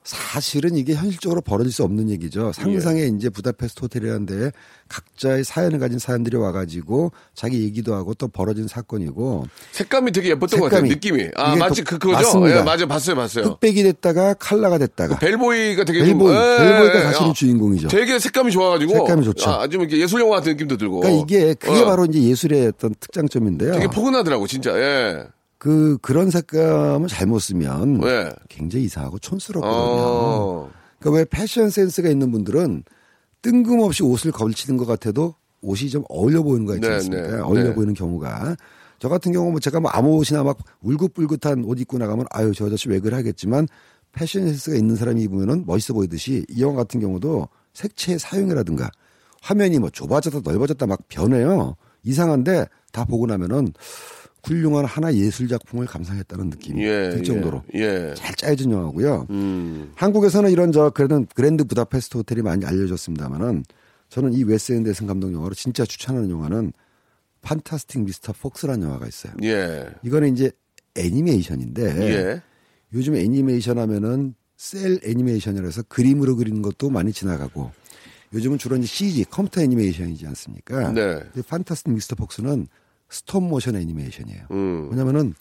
[0.02, 2.52] 사실은 이게 현실적으로 벌어질 수 없는 얘기죠.
[2.52, 3.06] 상상의 예.
[3.08, 4.50] 이제 부다페스트 호텔이라는 데
[4.88, 10.64] 각자의 사연을 가진 사람들이 와가지고 자기 얘기도 하고 또 벌어진 사건이고 색감이 되게 예뻤던 것
[10.70, 10.88] 같아요.
[10.88, 10.88] 색감이.
[10.88, 11.30] 느낌이.
[11.36, 12.22] 아, 마치 독- 그, 그거죠?
[12.40, 12.58] 맞습니다.
[12.60, 12.88] 예, 맞아요.
[12.88, 13.44] 봤어요, 봤어요.
[13.44, 17.88] 흑백이 됐다가 칼라가 됐다가 벨보이가 되게 벨보이, 좀, 예, 벨보이가 예, 사실은 아, 주인공이죠.
[17.88, 18.92] 되게 색감이 좋아가지고.
[18.94, 19.50] 색감이 좋죠.
[19.50, 21.00] 아, 좀 이렇게 예술 영화 같은 느낌도 들고.
[21.00, 23.72] 그러니까 이게 그게 어, 바로 이제 예술의 어떤 특장점인데요.
[23.74, 24.70] 되게 포근하더라고, 진짜.
[24.78, 25.24] 예.
[25.60, 28.32] 그 그런 색감을 잘못 쓰면 왜?
[28.48, 29.78] 굉장히 이상하고 촌스럽거든요.
[29.78, 30.70] 어.
[30.98, 32.82] 그러니까 왜 패션 센스가 있는 분들은
[33.42, 37.36] 뜬금없이 옷을 걸치는 것 같아도 옷이 좀 어울려 보이는 거 있지 네, 않습니까?
[37.36, 37.74] 네, 어울려 네.
[37.74, 38.56] 보이는 경우가.
[38.98, 42.66] 저 같은 경우 뭐 제가 뭐 아무 옷이나 막 울긋불긋한 옷 입고 나가면 아유 저
[42.66, 43.68] 아저씨 왜 그래 하겠지만
[44.12, 48.90] 패션 센스가 있는 사람이 입으면은 멋있어 보이듯이 이 영화 같은 경우도 색채의 사용이라든가
[49.42, 51.76] 화면이 뭐 좁아졌다 넓어졌다 막 변해요.
[52.02, 53.74] 이상한데 다 보고 나면은
[54.44, 57.10] 훌륭한 하나 예술 작품을 감상했다는 느낌이 예.
[57.10, 58.10] 들 정도로 예.
[58.10, 58.14] 예.
[58.14, 59.26] 잘 짜여진 영화고요.
[59.30, 59.92] 음.
[59.94, 63.64] 한국에서는 이런 저 그래도 그랜드 부다페스트 호텔이 많이 알려졌습니다만은
[64.08, 66.72] 저는 이 웨스 앤더슨 감독 영화로 진짜 추천하는 영화는
[67.42, 69.32] 판타스틱 미스터 폭스라는 영화가 있어요.
[69.42, 69.88] 예.
[70.02, 70.50] 이거는 이제
[70.96, 72.42] 애니메이션인데 예.
[72.92, 77.70] 요즘 애니메이션 하면은 셀 애니메이션이라 해서 그림으로 그리는 것도 많이 지나가고
[78.32, 80.92] 요즘은 주로 이제 CG 컴퓨터 애니메이션이지 않습니까?
[80.92, 81.20] 네.
[81.32, 82.66] 근데 판타스틱 미스터 폭스는
[83.10, 84.42] 스톱 모션 애니메이션이에요.
[84.52, 84.88] 음.
[84.90, 85.34] 왜냐면은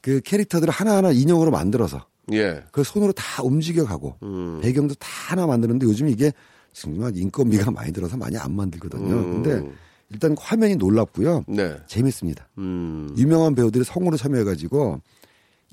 [0.00, 2.62] 그 캐릭터들을 하나하나 인형으로 만들어서 예.
[2.72, 4.60] 그 손으로 다 움직여가고 음.
[4.62, 6.32] 배경도 다 하나 만드는데 요즘 이게
[6.72, 9.14] 정말 인건비가 많이 들어서 많이 안 만들거든요.
[9.14, 9.42] 음.
[9.42, 9.70] 근데
[10.10, 11.44] 일단 화면이 놀랍고요.
[11.48, 11.76] 네.
[11.86, 12.48] 재밌습니다.
[12.58, 13.14] 음.
[13.16, 15.00] 유명한 배우들이 성우로 참여해가지고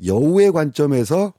[0.05, 1.33] 여우의 관점에서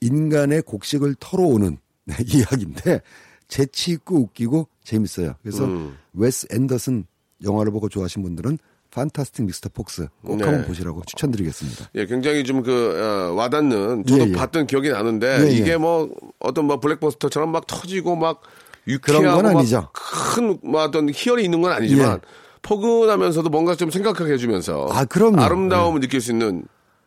[0.00, 1.78] 인간의 곡식을 털어오는
[2.32, 3.00] 이야기인데
[3.48, 5.34] 재치 있고 웃기고 재밌어요.
[5.42, 5.96] 그래서 음.
[6.12, 7.06] 웨스 앤더슨
[7.42, 8.58] 영화를 보고 좋아하신 분들은
[8.96, 10.44] 판타스틱 미스터 폭스 꼭 네.
[10.44, 11.90] 한번 보시라고 추천드리겠습니다.
[11.96, 14.32] 예, 굉장히 좀 그, 어, 와닿는, 저도 예, 예.
[14.32, 15.50] 봤던 기억이 나는데, 예, 예.
[15.50, 18.40] 이게 뭐, 어떤 뭐 블랙버스터처럼 막 터지고 막,
[18.88, 19.90] 유쾌하고 건막 아니죠.
[19.92, 22.18] 큰, 뭐 어떤 희열이 있는 건 아니지만, 예.
[22.62, 25.42] 포근하면서도 뭔가 좀 생각하게 해주면서, 아, 그럼요.
[25.42, 26.64] 아름다움을 느낄 수 있는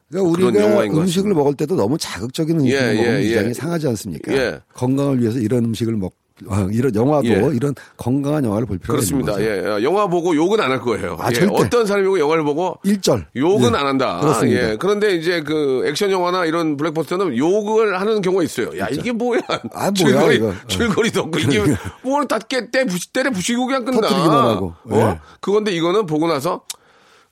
[0.09, 3.53] 그러니까 우리가 음식을 먹을 때도 너무 자극적인 음식을 예, 먹으면 예, 위장이 예.
[3.53, 4.31] 상하지 않습니까?
[4.33, 4.59] 예.
[4.75, 6.28] 건강을 위해서 이런 음식을 먹, 아,
[6.71, 7.49] 이런 영화도 예.
[7.53, 9.33] 이런 건강한 영화를 볼 필요가 그렇습니다.
[9.39, 9.69] 있는 거죠.
[9.69, 9.83] 예, 예.
[9.83, 11.17] 영화 보고 욕은 안 할 거예요.
[11.19, 11.47] 아, 예.
[11.51, 13.77] 어떤 사람이 보고 영화를 보고 일절 욕은 예.
[13.77, 14.19] 안 한다.
[14.21, 14.71] 그렇습니다.
[14.71, 14.75] 예.
[14.79, 18.77] 그런데 이제 그 액션 영화나 이런 블록버스터는 욕을 하는 경우가 있어요.
[18.79, 19.41] 야, 이게 뭐야.
[19.49, 20.47] 아, 뭐야, 줄거리, 이거.
[20.49, 20.53] 어.
[20.67, 21.63] 줄거리도 없고, 이게
[22.03, 24.01] 뭘다 깨, 때, 부시, 때려 부시고 그냥 끝나.
[24.01, 24.73] 터뜨리기만 하고.
[24.89, 24.95] 어?
[24.95, 25.19] 예.
[25.41, 26.61] 그건데 이거는 보고 나서,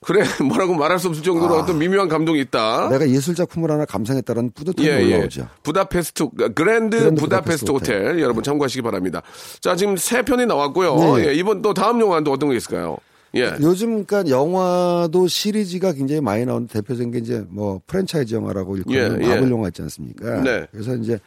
[0.00, 1.58] 그래, 뭐라고 말할 수 없을 정도로 아.
[1.58, 2.88] 어떤 미묘한 감동이 있다.
[2.88, 5.48] 내가 예술 작품을 하나 감상했다는 뿌듯함이 올라오죠.
[5.62, 8.20] 부다페스트 그랜드, 그랜드 부다페스트 부다페스트 호텔.
[8.20, 9.22] 여러분 참고하시기 바랍니다.
[9.60, 11.16] 자 지금 세 편이 나왔고요.
[11.16, 11.28] 네.
[11.28, 12.96] 예, 이번 또 다음 영화는 또 어떤 게 있을까요?
[13.34, 13.52] 예.
[13.60, 19.24] 요즘 그러니까 영화도 시리즈가 굉장히 많이 나오는 대표적인 게 이제 뭐 프랜차이즈 영화라고 일컬는 예,
[19.24, 19.34] 예.
[19.34, 20.42] 마블 영화 있지 않습니까?
[20.42, 20.66] 네.
[20.70, 21.18] 그래서 이제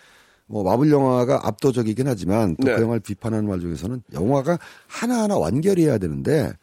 [0.48, 2.82] 뭐 마블 영화가 압도적이긴 하지만 또그 네.
[2.82, 4.58] 영화를 비판하는 말 중에서는 영화가
[4.88, 6.54] 하나하나 완결해야 되는데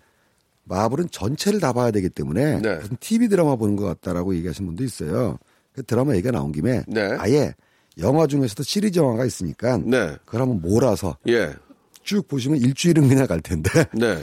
[0.69, 2.77] 마블은 전체를 다 봐야 되기 때문에 네.
[2.77, 5.39] 무슨 TV 드라마 보는 것 같다라고 얘기하시는 분도 있어요.
[5.73, 7.03] 그 드라마 얘기가 나온 김에 네.
[7.19, 7.55] 아예
[7.99, 10.17] 영화 중에서도 시리즈 영화가 있으니까 네.
[10.25, 11.55] 그걸 한번 몰아서 예.
[12.03, 14.23] 쭉 보시면 일주일은 그냥 갈 텐데 네.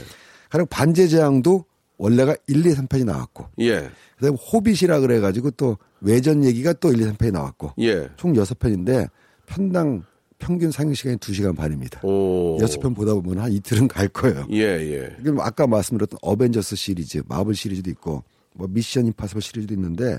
[0.50, 1.64] 그리고 반제재앙도
[1.98, 3.90] 원래가 1, 2, 3편이 나왔고 예.
[4.16, 8.08] 그다음에 호빗이라 그래가지고 또 외전 얘기가 또 1, 2, 3편이 나왔고 예.
[8.16, 9.08] 총 6편인데
[9.46, 10.04] 편당
[10.38, 12.00] 평균 상영 시간이 2시간 반입니다.
[12.04, 12.58] 오.
[12.60, 14.46] 여섯 편 보다 보면 한 이틀은 갈 거예요.
[14.52, 15.16] 예, 예.
[15.22, 18.22] 그럼 아까 말씀드렸던 어벤져스 시리즈, 마블 시리즈도 있고
[18.52, 20.18] 뭐 미션 임파서블 시리즈도 있는데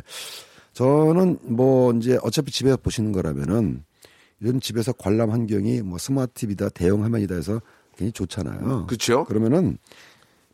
[0.73, 3.83] 저는 뭐 이제 어차피 집에서 보시는 거라면은
[4.39, 7.61] 이런 집에서 관람 환경이 뭐 스마트 TV다 대형 화면이다 해서
[7.95, 8.85] 굉장히 좋잖아요.
[8.87, 9.23] 그쵸?
[9.25, 9.77] 그러면은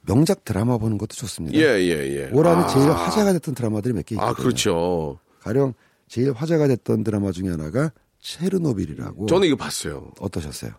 [0.05, 1.57] 명작 드라마 보는 것도 좋습니다.
[1.57, 2.29] 예, 예, 예.
[2.31, 2.67] 올 한해 아.
[2.67, 4.31] 제일 화제가 됐던 드라마들이 몇 개 있거든요.
[4.31, 5.19] 아, 그렇죠.
[5.41, 5.73] 가령
[6.07, 7.91] 제일 화제가 됐던 드라마 중에 하나가
[8.23, 9.25] 체르노빌이라고.
[9.27, 10.07] 저는 이거 봤어요.
[10.19, 10.71] 어떠셨어요?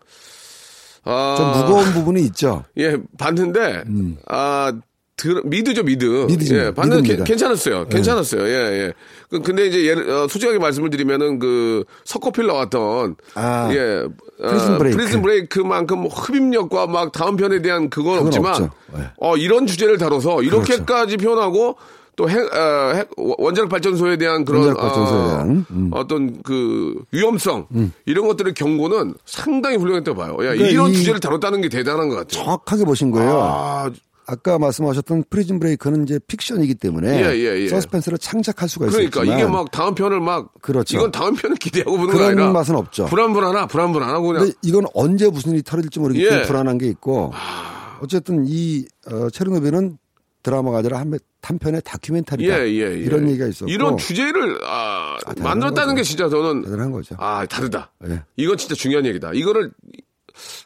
[1.05, 1.35] 아.
[1.37, 2.65] 좀 무거운 부분이 있죠.
[2.79, 3.85] 예, 봤는데,
[4.27, 4.73] 아,
[5.17, 6.05] 드, 미드죠, 미드.
[6.27, 6.57] 미드죠.
[6.57, 7.25] 예, 봤는데 미드입니다.
[7.25, 7.87] 괜찮았어요.
[7.89, 8.43] 괜찮았어요.
[8.49, 8.53] 예,
[8.87, 8.93] 예.
[9.31, 14.05] 그- 근데 이제 예를, 어, 솔직하게 말씀을 드리면은 그, 석호필 나왔던, 아, 예.
[14.39, 14.97] 프리즌 브레이크.
[14.97, 18.71] 프리즌 브레이크만큼 뭐 흡입력과 막 다음 편에 대한 그건 그건 없지만.
[18.99, 19.11] 예.
[19.19, 21.77] 어, 이런 주제를 다뤄서 이렇게까지 표현하고,
[22.17, 25.91] 또 핵, 어, 핵, 원자력 발전소에 대한 그런 원자력 발전소에 어, 대한, 음.
[25.93, 27.67] 어떤 그 위험성
[28.07, 30.33] 이런 것들의 경고는 상당히 훌륭했다고 봐요.
[30.33, 32.29] 야, 그러니까 이런 이- 주제를 다뤘다는 게 대단한 것 같아요.
[32.45, 33.41] 정확하게 보신 거예요.
[33.41, 33.91] 아,
[34.27, 37.69] 아까 말씀하셨던 프리즌 브레이크는 이제 픽션이기 때문에 예, 예, 예.
[37.69, 40.97] 서스펜스를 창작할 수가 그러니까 있었지만 이게 막 다음 편을 막 그렇죠.
[40.97, 43.05] 이건 다음 편을 기대하고 보는 거 아니라 맛은 없죠.
[43.07, 46.47] 불안불안하 불안불안하고 그냥 이건 언제 무슨 일이 터질지 모르기 때문에 예.
[46.47, 47.35] 불안한 게 있고
[48.01, 49.99] 어쨌든 이 어, 체르노빌은
[50.43, 51.13] 드라마가 아니라 한,
[51.45, 52.95] 한 편의 다큐멘터리다 예, 예, 예.
[52.99, 55.97] 이런 얘기가 있었고 이런 주제를 아, 아, 만들었다는 거죠.
[55.97, 57.15] 게 진짜 저는 대단한 거죠.
[57.19, 57.93] 아 다르다.
[58.09, 58.23] 예.
[58.37, 59.33] 이건 진짜 중요한 얘기다.
[59.35, 59.71] 이거를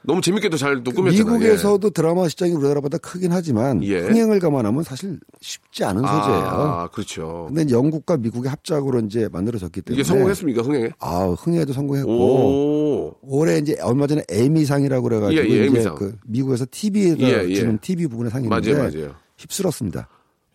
[0.02, 1.24] 너무 재밌게도 잘또 꾸몄잖아요.
[1.24, 3.98] 미국에서도 드라마 시장이 우리나라보다 크긴 하지만 예.
[4.00, 6.06] 흥행을 감안하면 사실 쉽지 않은 예.
[6.06, 6.44] 소재예요.
[6.46, 7.50] 아, 그렇죠.
[7.52, 10.62] 근데 영국과 미국의 합작으로 이제 만들어졌기 때문에 이게 성공했습니까?
[10.62, 10.90] 흥행에?
[11.00, 13.16] 아, 흥행에도 성공했고 오.
[13.22, 15.94] 올해 이제 얼마 전에 에미상이라고 그래가지고 예, 예, 이제 에미상.
[15.96, 17.54] 그 미국에서 TV에서 예, 예.
[17.54, 19.14] 주는 TV 부분의 상인데 맞아요, 맞아요.
[19.36, 20.08] 휩쓸었습니다.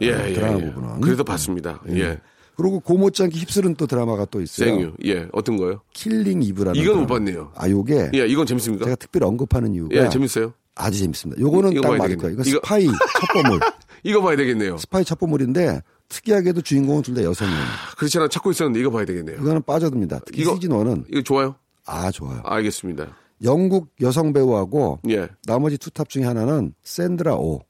[0.03, 0.65] 예, 어, 예, 드라마 예.
[0.65, 1.01] 부분은.
[1.01, 1.81] 그래서 봤습니다.
[1.89, 2.19] 예.
[2.55, 4.67] 그리고 그 못지않게 휩쓸은 또 드라마가 또 있어요.
[4.69, 4.93] 생유.
[5.05, 5.27] 예.
[5.31, 5.81] 어떤 거요?
[5.93, 7.07] 킬링 이브라는 이건 못.
[7.07, 7.51] 봤네요.
[7.55, 8.85] 아, 요게 예, 이건 재밌습니까?
[8.85, 10.53] 제가 특별히 언급하는 이유가 예, 재밌어요.
[10.75, 11.41] 아주 재밌습니다.
[11.41, 12.15] 요거는 딱 맞을 되겠네.
[12.21, 12.33] 거예요.
[12.33, 12.85] 이거 이거- 스파이
[13.33, 13.59] 첩보물.
[14.03, 14.77] 이거 봐야 되겠네요.
[14.77, 17.59] 스파이 첩보물인데 특이하게도 주인공은 둘 다 여성이에요.
[17.97, 19.37] 그렇지 않아 찾고 있었는데 이거 봐야 되겠네요.
[19.37, 20.19] 이거는 빠져듭니다.
[20.25, 21.55] 특히 이거- 시즌 1은 이거 좋아요?
[21.85, 22.41] 아 좋아요.
[22.43, 23.07] 알겠습니다.
[23.43, 25.27] 영국 여성 배우하고 예.
[25.47, 27.61] 나머지 투탑 중에 하나는 샌드라 오.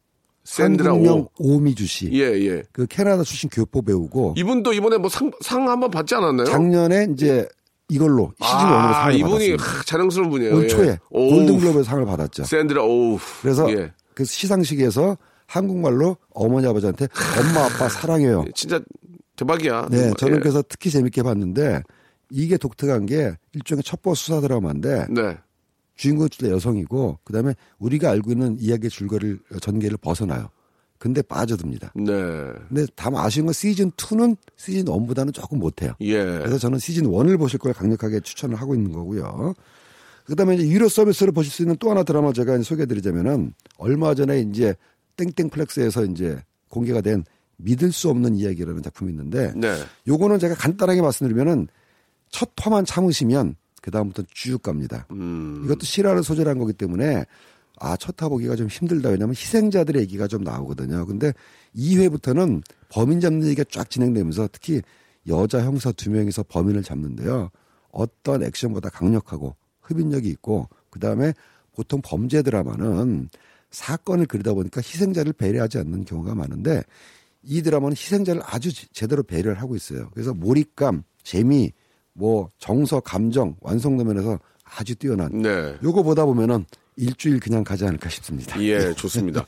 [0.43, 1.29] 샌드라 오.
[1.37, 2.09] 오미주 씨.
[2.13, 2.63] 예, 예.
[2.71, 6.45] 그 캐나다 출신 교포 배우고 이분도 이번에 뭐 상, 상 한번 받지 않았나요?
[6.47, 7.47] 작년에 이제
[7.89, 9.63] 이걸로 시즌 원으로 아, 상을 이분이 받았습니다.
[9.63, 10.55] 하, 자랑스러운 분이에요.
[10.55, 10.67] 올 예.
[10.67, 11.29] 초에 오우.
[11.29, 12.43] 골든글로브에서 상을 받았죠.
[12.43, 13.19] 샌드라 오우.
[13.41, 13.91] 그래서 예.
[14.13, 17.07] 그 시상식에서 한국말로 어머니 아버지한테
[17.39, 18.45] 엄마 아빠 사랑해요.
[18.55, 18.79] 진짜
[19.35, 19.87] 대박이야.
[19.91, 20.39] 네, 저는 예.
[20.39, 21.81] 그래서 특히 재밌게 봤는데
[22.29, 25.37] 이게 독특한 게 일종의 첩보 수사 드라마인데 네.
[26.03, 30.49] 주인공은 둘 다 여성이고 그다음에 우리가 알고 있는 이야기의 줄거리를 전개를 벗어나요.
[30.97, 31.93] 근데 빠져듭니다.
[31.95, 32.03] 네.
[32.67, 35.93] 근데 다만 아쉬운 건 시즌 2는 시즌 1보다는 조금 못해요.
[36.01, 36.23] 예.
[36.23, 39.53] 그래서 저는 시즌 1을 보실 걸 강력하게 추천을 하고 있는 거고요.
[40.25, 44.75] 그다음에 이제 유료 서비스를 보실 수 있는 또 하나 드라마 제가 소개해드리자면은 얼마 전에 이제
[45.17, 47.23] 땡땡 플렉스에서 이제 공개가 된
[47.57, 49.75] 믿을 수 없는 이야기라는 작품이 있는데 네.
[50.07, 51.67] 요거는 제가 간단하게 말씀드리면은
[52.29, 55.05] 첫 화만 참으시면 그 다음부터 쭉 갑니다.
[55.11, 55.61] 음.
[55.65, 57.25] 이것도 실화를 소재로 한 거기 때문에
[57.81, 59.09] 아, 첫화 보기가 좀 힘들다.
[59.09, 61.05] 왜냐하면 희생자들의 얘기가 좀 나오거든요.
[61.05, 61.33] 근데
[61.75, 64.81] 2회부터는 범인 잡는 얘기가 쫙 진행되면서 특히
[65.27, 67.49] 여자 형사 두 명이서 범인을 잡는데요.
[67.91, 71.33] 어떤 액션보다 강력하고 흡인력이 있고 그 다음에
[71.75, 73.27] 보통 범죄 드라마는
[73.69, 76.83] 사건을 그리다 보니까 희생자를 배려하지 않는 경우가 많은데
[77.43, 80.09] 이 드라마는 희생자를 아주 제- 제대로 배려를 하고 있어요.
[80.13, 81.73] 그래서 몰입감, 재미,
[82.13, 85.29] 뭐 정서, 감정 완성도 면에서 아주 뛰어난.
[85.41, 85.75] 네.
[85.83, 88.59] 요거 보다 보면은 일주일 그냥 가지 않을까 싶습니다.
[88.61, 89.47] 예, 좋습니다.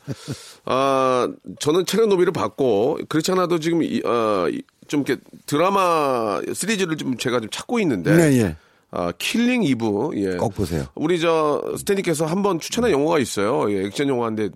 [0.66, 1.28] 아,
[1.60, 7.40] 저는 체르노빌을 봤고, 그렇지 않아도 지금, 이, 어, 이- 좀 이렇게 드라마 시리즈를 좀 제가
[7.40, 8.56] 좀 찾고 있는데, 네, 예.
[8.98, 10.38] 아, 킬링 이브, 예.
[10.38, 10.86] 꼭 보세요.
[10.96, 13.70] 우리 저 스탠디께서 한번 추천한 영화가 있어요.
[13.72, 14.50] 예, 액션 영화인데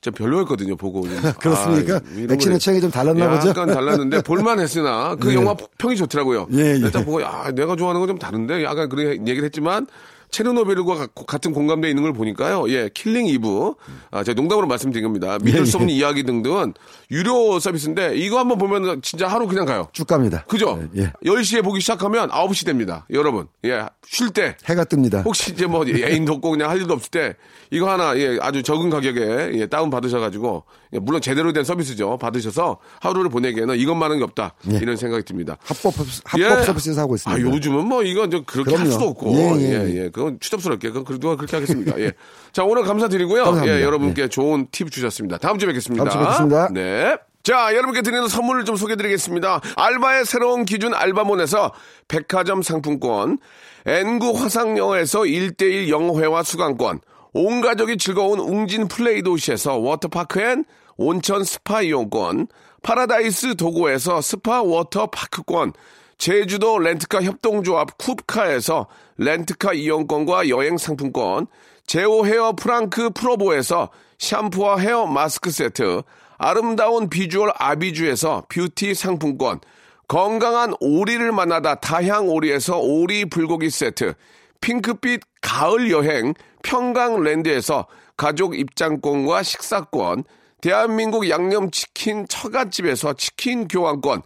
[0.00, 0.76] 좀 별로였거든요.
[0.76, 1.00] 보고
[1.40, 1.96] 그렇습니까?
[1.96, 3.48] 아, 액션의 거를 취향이 좀 달랐나 보죠?
[3.48, 5.34] 약간 달랐는데 볼만 했으나 그 예.
[5.34, 6.46] 영화 평이 좋더라고요.
[6.52, 6.76] 예, 예.
[6.76, 9.86] 일단 보고 야 내가 좋아하는 건 좀 다른데 약간 그런 얘기를 했지만
[10.30, 12.68] 체르노빌과 가- 같은 공감대 있는 걸 보니까요.
[12.70, 13.74] 예, 킬링 이브.
[14.10, 15.38] 아, 제가 농담으로 말씀드린 겁니다.
[15.42, 15.82] 믿을 수 예, 예.
[15.82, 16.74] 없는 이야기 등등은
[17.10, 19.88] 유료 서비스인데 이거 한번 보면 진짜 하루 그냥 가요.
[19.92, 20.44] 쭉 갑니다.
[20.48, 20.80] 그죠?
[20.96, 21.12] 예, 예.
[21.24, 23.06] 10시에 보기 시작하면 9시 됩니다.
[23.12, 23.46] 여러분.
[23.64, 24.56] 예, 쉴 때.
[24.66, 25.24] 해가 뜹니다.
[25.24, 27.34] 혹시 이제 뭐 애인도 없고 그냥 할 일도 없을 때
[27.70, 30.64] 이거 하나 예 아주 적은 가격에 예, 다운 받으셔가지고
[30.94, 34.76] 예, 물론 제대로 된 서비스죠 받으셔서 하루를 보내기에는 이것만한 게 없다 예.
[34.78, 35.56] 이런 생각이 듭니다.
[35.62, 37.48] 합법 합법 서비스에서 하고 있습니다.
[37.48, 38.92] 아 요즘은 뭐 이건 좀 그렇게 할 그럼요.
[38.92, 41.98] 수도 없고 예, 예, 예, 예, 그건 추접스럽게 그건 그래도 그렇게 하겠습니다.
[41.98, 42.12] 예.
[42.52, 43.44] 자 오늘 감사드리고요.
[43.44, 43.78] 감사합니다.
[43.78, 45.38] 예, 여러분께 좋은 팁 주셨습니다.
[45.38, 46.04] 다음 주에 뵙겠습니다.
[46.04, 46.68] 다음 주에 뵙겠습니다.
[46.72, 47.16] 네.
[47.42, 49.62] 자, 여러분께 드리는 선물을 좀 소개드리겠습니다.
[49.74, 51.72] 알바의 새로운 기준 알바몬에서
[52.06, 53.38] 백화점 상품권,
[53.86, 57.00] N구 화상영어에서 1대1 영어회화 수강권,
[57.32, 60.64] 온 가족이 즐거운 웅진 플레이 도시에서 워터파크 and
[60.98, 62.48] 온천 스파 이용권,
[62.82, 65.72] 파라다이스 도고에서 스파 워터파크권,
[66.18, 68.86] 제주도 렌트카 협동조합 쿱카에서
[69.20, 71.46] 렌트카 이용권과 여행 상품권,
[71.86, 76.02] 제오 헤어 프랑크 프로보에서 샴푸와 헤어 마스크 세트,
[76.38, 79.60] 아름다운 비주얼 아비주에서 뷰티 상품권,
[80.08, 84.14] 건강한 오리를 만나다 다향 오리에서 오리 불고기 세트,
[84.62, 90.24] 핑크빛 가을 여행 평강랜드에서 가족 입장권과 식사권,
[90.62, 94.22] 대한민국 양념치킨 처갓집에서 치킨 교환권,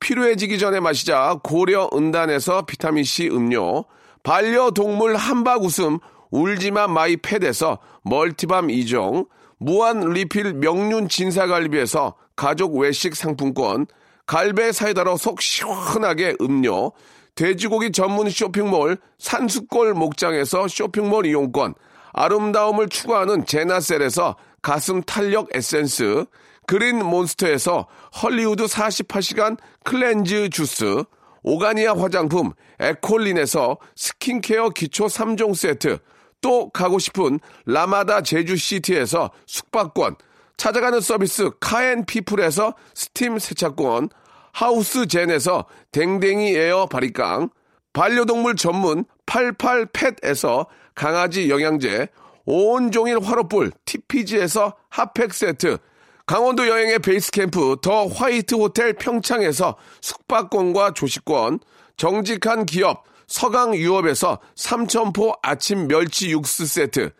[0.00, 3.86] 필요해지기 전에 마시자 고려 은단에서 비타민C 음료,
[4.24, 5.98] 반려동물 함박 웃음
[6.30, 13.86] 울지마 마이 팻에서 multi balm 2종, 무한 리필 명륜 진사갈비에서 가족 외식 상품권,
[14.26, 16.90] 갈배 사이다로 속 시원하게 음료,
[17.36, 21.74] 돼지고기 전문 쇼핑몰 산수골 목장에서 쇼핑몰 이용권,
[22.12, 26.24] 아름다움을 추구하는 제나셀에서 가슴 탄력 에센스,
[26.66, 27.86] 그린 몬스터에서
[28.22, 31.04] 헐리우드 48시간 cleanse 주스,
[31.44, 35.98] 오가니아 화장품 에콜린에서 스킨케어 기초 3종 세트,
[36.40, 40.16] 또 가고 싶은 라마다 제주시티에서 숙박권,
[40.56, 44.08] 찾아가는 서비스 카앤피플에서 스팀 세차권,
[44.52, 47.50] 하우스젠에서 댕댕이 에어 바리깡,
[47.92, 52.08] 반려동물 전문 88팻에서 강아지 영양제,
[52.46, 55.78] 온종일 화로불 TPG에서 핫팩 세트,
[56.26, 61.60] 강원도 여행의 베이스 캠프 더 화이트 호텔 평창에서 숙박권과 조식권,
[61.98, 67.10] 정직한 기업 서강 유업에서 삼천포 아침 멸치 육수 세트,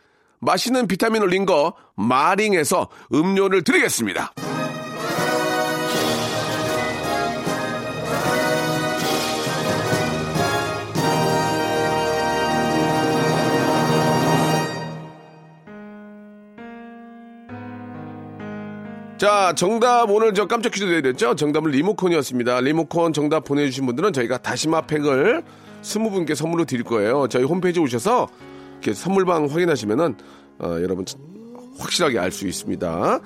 [0.40, 4.32] 맛있는 비타민 올린 거 마링에서 음료를 드리겠습니다.
[19.24, 21.34] 자, 정답 오늘 저 깜짝 퀴즈 내드렸죠?
[21.34, 22.60] 정답은 리모컨이었습니다.
[22.60, 25.42] 리모컨 정답 보내주신 분들은 저희가 다시마 팩을
[25.80, 27.26] 20분께 선물로 드릴 거예요.
[27.28, 28.28] 저희 홈페이지 오셔서
[28.72, 30.16] 이렇게 선물방 확인하시면은,
[30.58, 31.06] 어, 여러분
[31.78, 33.20] 확실하게 알 수 있습니다.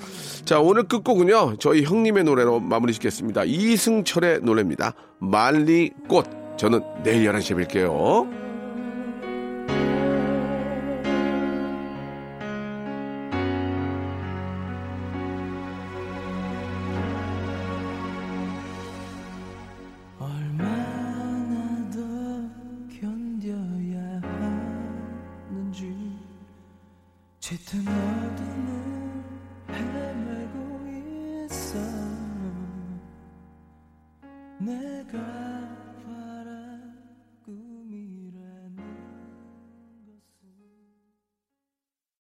[0.44, 3.42] 자, 오늘 끝곡은요, 저희 형님의 노래로 마무리 짓겠습니다.
[3.42, 4.94] 이승철의 노래입니다.
[5.18, 6.58] 말리꽃.
[6.58, 8.47] 저는 내일 11시에 뵐게요.